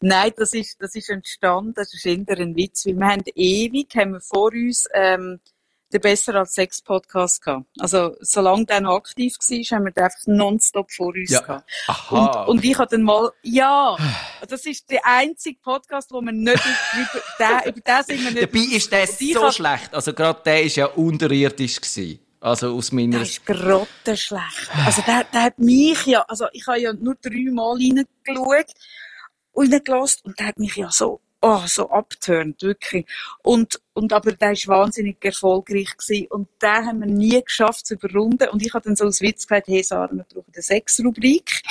[0.01, 3.89] Nein, das ist, das ist entstanden, das ist eher ein Witz, weil wir haben ewig,
[3.97, 5.41] haben wir vor uns, ähm,
[5.93, 7.67] den Besser als Sex Podcast gehabt.
[7.79, 11.41] Also, solange der noch aktiv war, haben wir den einfach nonstop vor uns ja.
[11.41, 11.71] gehabt.
[11.87, 12.43] Aha.
[12.45, 13.97] Und, und ich habe dann mal, ja,
[14.49, 16.63] das ist der einzige Podcast, wo wir nicht
[16.95, 17.23] über
[17.65, 18.43] den, über den sind wir nicht.
[18.43, 19.95] Dabei ist der so schlecht.
[19.95, 22.21] Also, gerade der ist ja unterirdisch gewesen.
[22.41, 23.19] Also, aus meiner...
[23.19, 24.71] Der ist grottenschlecht.
[24.85, 28.73] Also, der, der hat mich ja, also, ich habe ja nur dreimal reingeschaut
[29.53, 33.07] und reingelassen und der hat mich ja so oh, so abturnt, wirklich.
[33.43, 36.27] Und, und aber der ist wahnsinnig erfolgreich gewesen.
[36.29, 38.49] Und den haben wir nie geschafft zu überrunden.
[38.49, 41.63] Und ich habe dann so als Witz gesagt, hey Sarah, wir brauchen eine Sechs-Rubrik.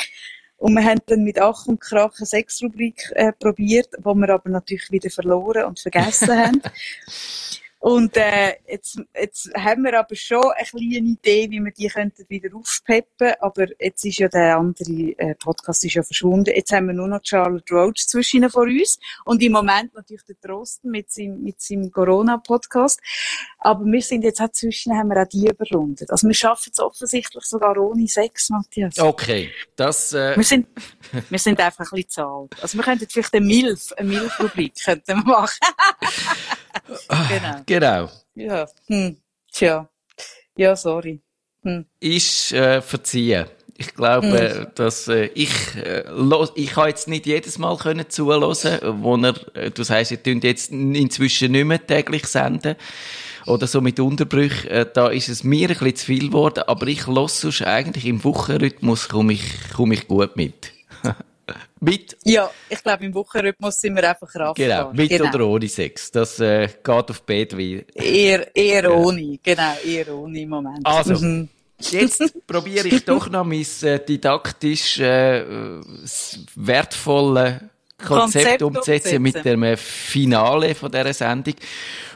[0.57, 4.49] Und wir haben dann mit Ach und Krach eine Sechs-Rubrik äh, probiert, wo wir aber
[4.49, 6.61] natürlich wieder verloren und vergessen haben.
[7.85, 12.25] Und äh, jetzt, jetzt haben wir aber schon eine kleine Idee, wie wir die könnten
[12.27, 16.51] wieder aufpeppen Aber jetzt ist ja der andere äh, Podcast ist ja verschwunden.
[16.55, 18.97] Jetzt haben wir nur noch Charlotte Roach zwischen vor uns.
[19.23, 22.99] Und im Moment natürlich der Trosten mit seinem, mit seinem Corona-Podcast.
[23.59, 26.09] Aber wir sind jetzt auch zwischen, haben wir auch die überrundet.
[26.09, 28.97] Also wir schaffen es offensichtlich sogar ohne Sex, Matthias.
[28.97, 30.11] Okay, das...
[30.11, 30.35] Äh...
[30.35, 30.67] Wir, sind,
[31.29, 32.63] wir sind einfach ein bisschen zu alt.
[32.63, 34.73] Also wir könnten vielleicht eine Milf, eine Milf-Rubrik
[35.23, 35.59] machen.
[37.29, 37.61] genau.
[37.65, 38.09] Genau.
[38.35, 38.67] Ja.
[38.87, 39.17] Hm.
[39.51, 39.89] Tja.
[40.57, 41.21] Ja, sorry.
[41.63, 41.85] Hm.
[41.99, 43.45] Ist äh, verziehen.
[43.77, 44.67] Ich glaube, hm.
[44.75, 49.35] dass äh, ich äh, los, ich kann jetzt nicht jedes Mal können zuhören, wo er,
[49.55, 52.75] äh, du sagst, ihr könnt jetzt inzwischen nicht mehr täglich senden
[53.45, 54.69] oder so mit Unterbrüchen.
[54.69, 58.05] Äh, da ist es mir ein bisschen zu viel geworden, aber ich los sonst eigentlich
[58.05, 59.43] im Wochenrhythmus komme ich,
[59.75, 60.71] komm ich gut mit.
[61.79, 62.17] Mit?
[62.23, 64.55] Ja, ich glaube, im Wochenrhythmus sind wir einfach raff.
[64.55, 65.29] Genau, mit genau.
[65.29, 66.11] oder ohne Sex.
[66.11, 67.85] Das äh, geht auf Bett wie.
[67.93, 68.89] Eher, eher ja.
[68.89, 70.85] ohne, genau, eher ohne im Moment.
[70.85, 71.49] Also, mhm.
[71.79, 75.45] jetzt probiere ich doch noch mein äh, didaktisch äh,
[76.55, 81.55] wertvolle Konzept, Konzept umzusetzen mit dem Finale von dieser Sendung.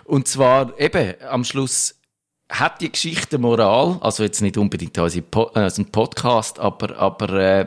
[0.05, 1.95] Und zwar eben am Schluss
[2.49, 7.65] hat die Geschichte Moral, also jetzt nicht unbedingt als ein Podcast, aber, aber äh,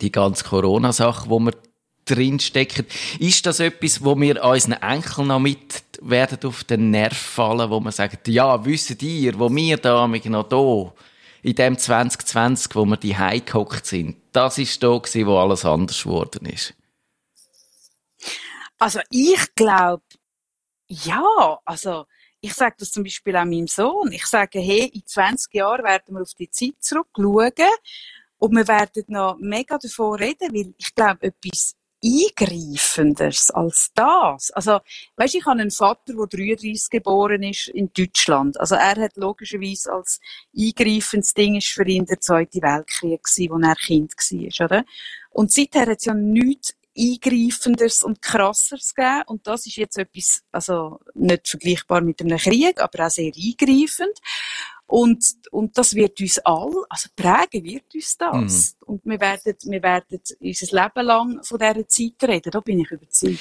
[0.00, 1.52] die ganze Corona-Sache, wo wir
[2.04, 2.86] drinstecken,
[3.18, 7.78] ist das etwas, wo wir unseren Enkeln noch mit werden auf den Nerv fallen, wo
[7.78, 10.92] man sagt, ja, wissen ihr, wo wir da noch da
[11.42, 16.02] in dem 2020, wo wir die gehockt sind, das ist da gewesen, wo alles anders
[16.02, 16.74] geworden ist?
[18.78, 20.02] Also ich glaube,
[20.88, 22.06] ja, also
[22.40, 24.12] ich sage das zum Beispiel auch meinem Sohn.
[24.12, 27.52] Ich sage, hey, in 20 Jahren werden wir auf die Zeit zurückschauen
[28.40, 34.50] und wir werden noch mega davon reden, weil ich glaube, etwas Eingreifendes als das.
[34.52, 34.80] Also,
[35.16, 38.58] weißt, ich habe einen Vater, der 33 geboren ist in Deutschland.
[38.58, 40.20] Also, er hat logischerweise als
[40.56, 44.84] eingreifendes Ding ist für ihn der Zweite Weltkrieg gewesen, wo er Kind war, oder?
[45.28, 49.22] Und seither hat es ja nichts Eingreifendes und Krasseres gegeben.
[49.26, 54.18] Und das ist jetzt etwas, also, nicht vergleichbar mit einem Krieg, aber auch sehr eingreifend.
[54.90, 58.76] Und, und das wird uns all, also prägen wird uns das.
[58.80, 58.86] Mhm.
[58.86, 62.90] Und wir werden, wir werden unser Leben lang von dieser Zeit reden, da bin ich
[62.90, 63.38] überzeugt.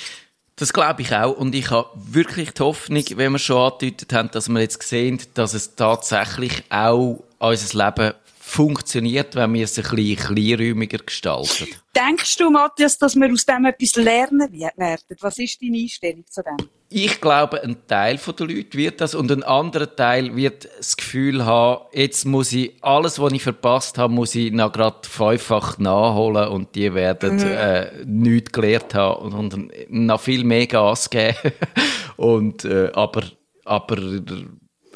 [0.57, 1.35] Das glaube ich auch.
[1.35, 5.19] Und ich habe wirklich die Hoffnung, wenn wir schon angedeutet haben, dass wir jetzt sehen,
[5.33, 8.13] dass es tatsächlich auch unser Leben
[8.49, 11.67] funktioniert, wenn wir es ein bisschen kleinräumiger gestalten.
[11.95, 15.17] Denkst du, Matthias, dass wir aus dem etwas lernen werden?
[15.21, 16.57] Was ist deine Einstellung zu dem?
[16.89, 21.45] Ich glaube, ein Teil der Leute wird das und ein anderer Teil wird das Gefühl
[21.45, 26.47] haben, jetzt muss ich alles, was ich verpasst habe, muss ich noch gerade fünffach nachholen
[26.47, 27.43] und die werden mhm.
[27.43, 31.37] äh, nichts gelernt haben und, und noch viel mehr Gas geben.
[32.17, 33.23] und, äh, aber,
[33.65, 33.97] aber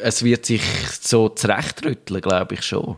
[0.04, 0.64] es wird sich
[1.02, 2.98] so zurechtrütteln, glaube ich schon.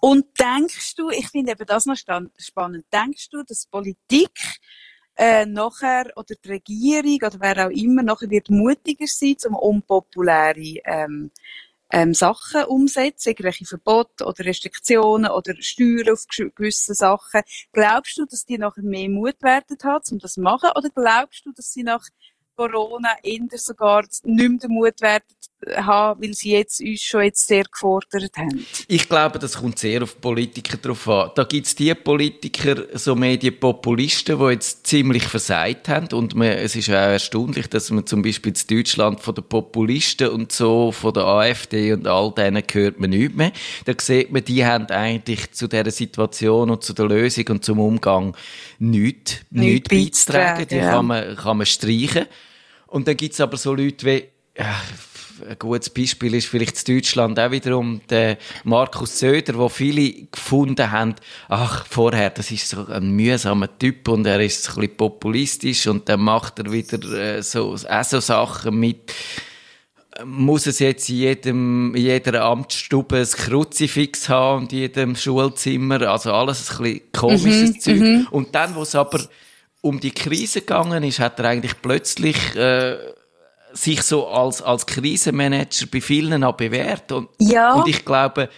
[0.00, 4.38] Und denkst du, ich finde eben das noch spannend, denkst du, dass Politik
[5.16, 10.80] äh, nachher oder die Regierung oder wer auch immer nachher wird mutiger sein, um unpopuläre
[10.84, 11.30] ähm,
[11.90, 17.42] ähm, Sachen umsetzen, irgendwelche Verbote oder Restriktionen oder Steuern auf gewisse Sachen.
[17.72, 20.70] Glaubst du, dass die nachher mehr Mut werden haben, um das zu machen?
[20.74, 22.04] Oder glaubst du, dass sie nach
[22.56, 25.24] Corona eher sogar nicht mehr den Mut werden
[25.76, 28.64] haben, weil sie jetzt uns schon jetzt sehr gefordert haben?
[28.88, 31.30] Ich glaube, das kommt sehr auf Politiker drauf an.
[31.34, 36.08] Da gibt's die Politiker, so Medienpopulisten, die jetzt ziemlich versagt haben.
[36.12, 40.28] Und man, es ist auch erstaunlich, dass man zum Beispiel in Deutschland von den Populisten
[40.28, 43.52] und so, von der AfD und all denen hört man nichts mehr.
[43.84, 47.80] Da sieht man, die haben eigentlich zu dieser Situation und zu der Lösung und zum
[47.80, 48.36] Umgang
[48.78, 50.68] nichts, nichts, nichts beizutragen.
[50.68, 50.90] Die ja.
[50.90, 52.26] kann man, kann man streichen.
[52.86, 54.24] Und dann gibt's aber so Leute wie,
[54.56, 54.80] ja,
[55.48, 60.90] ein gutes Beispiel ist vielleicht in Deutschland auch wiederum der Markus Söder, wo viele gefunden
[60.90, 61.14] haben,
[61.48, 66.08] ach, vorher, das ist so ein mühsamer Typ und er ist ein bisschen populistisch und
[66.08, 69.12] dann macht er wieder äh, so, auch so Sachen mit,
[70.24, 76.02] muss es jetzt in jedem, in jeder Amtsstube ein Kruzifix haben und in jedem Schulzimmer,
[76.02, 78.00] also alles ein bisschen komisches mhm, Zeug.
[78.00, 78.26] Mhm.
[78.30, 79.20] Und dann, wo es aber
[79.80, 82.96] um die Krise gegangen ist, hat er eigentlich plötzlich äh,
[83.74, 87.12] sich so als, als Krisenmanager bei vielen auch bewährt.
[87.12, 87.74] Und, ja.
[87.74, 88.48] und ich glaube,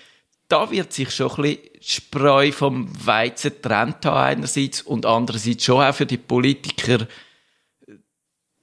[0.49, 5.83] da wird sich schon ein bisschen Spreu vom Weizen getrennt haben einerseits und andererseits schon
[5.83, 7.07] auch für die Politiker,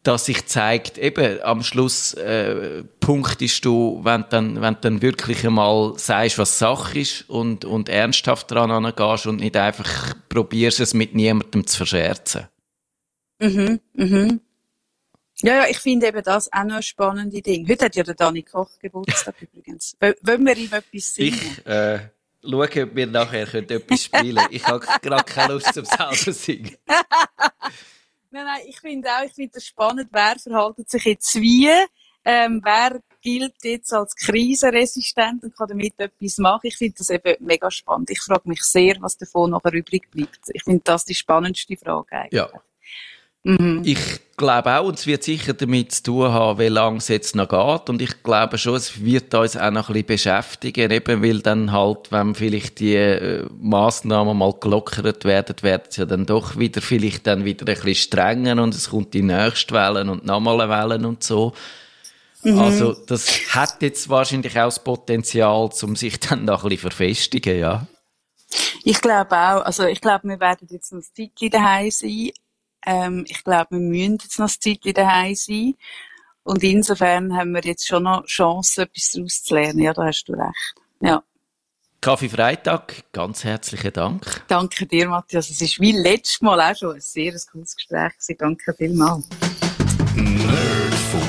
[0.04, 5.93] dass sich zeigt, eben am Schluss äh, punktest du, wenn dann, wenn dann wirklich einmal
[5.97, 11.16] sagst, was Sache ist und, und ernsthaft daran angehst und nicht einfach probierst es mit
[11.16, 12.47] niemandem zu verscherzen.
[13.39, 14.41] Mhm, mhm.
[15.43, 17.67] Ja, ja, ich finde eben das auch noch ein spannendes Ding.
[17.67, 19.93] Heute hat ja der Dani Koch Geburtstag übrigens.
[19.99, 21.33] Wollen wir ihm etwas singen?
[21.33, 21.99] Ich, äh,
[22.41, 24.47] schaue, ob wir nachher etwas spielen können.
[24.51, 26.77] Ich habe gerade keine Lust zum selber singen.
[26.87, 31.69] nein, nein, ich finde auch, ich finde das spannend, wer verhaltet sich jetzt wie,
[32.23, 36.67] ähm, wer gilt jetzt als krisenresistent und kann damit etwas machen.
[36.67, 38.09] Ich finde das eben mega spannend.
[38.11, 40.39] Ich frage mich sehr, was davon nachher übrig bleibt.
[40.53, 42.39] Ich finde das die spannendste Frage eigentlich.
[42.39, 42.49] Ja.
[43.43, 43.81] Mhm.
[43.83, 47.35] Ich glaube auch, und es wird sicher damit zu tun haben, wie lange es jetzt
[47.35, 47.89] noch geht.
[47.89, 51.71] Und ich glaube schon, es wird uns auch noch ein bisschen beschäftigen, eben weil dann
[51.71, 56.81] halt, wenn vielleicht die äh, Massnahmen mal gelockert werden, werden sie ja dann doch wieder,
[56.81, 60.71] vielleicht dann wieder ein bisschen strenger und es kommt die nächste Welle und nochmal eine
[60.71, 61.53] Welle und so.
[62.43, 62.59] Mhm.
[62.59, 67.59] Also, das hat jetzt wahrscheinlich auch das Potenzial, um sich dann noch ein bisschen verfestigen,
[67.59, 67.87] ja.
[68.83, 72.31] Ich glaube auch, also ich glaube, wir werden jetzt noch ein Zeitchen daheim sein,
[72.86, 75.73] ähm, ich glaube, wir müssen jetzt noch ein Zeit daheim sein.
[76.43, 79.79] Und insofern haben wir jetzt schon noch Chance, etwas daraus zu lernen.
[79.79, 80.75] Ja, da hast du recht.
[80.99, 81.23] Ja.
[82.01, 84.43] Kaffee Freitag, ganz herzlichen Dank.
[84.49, 85.49] Danke dir, Matthias.
[85.49, 88.36] Es ist wie letztes Mal auch schon ein sehr cooles Gespräch gewesen.
[88.38, 89.29] Danke vielmals.
[90.13, 91.23] Nerdfunk.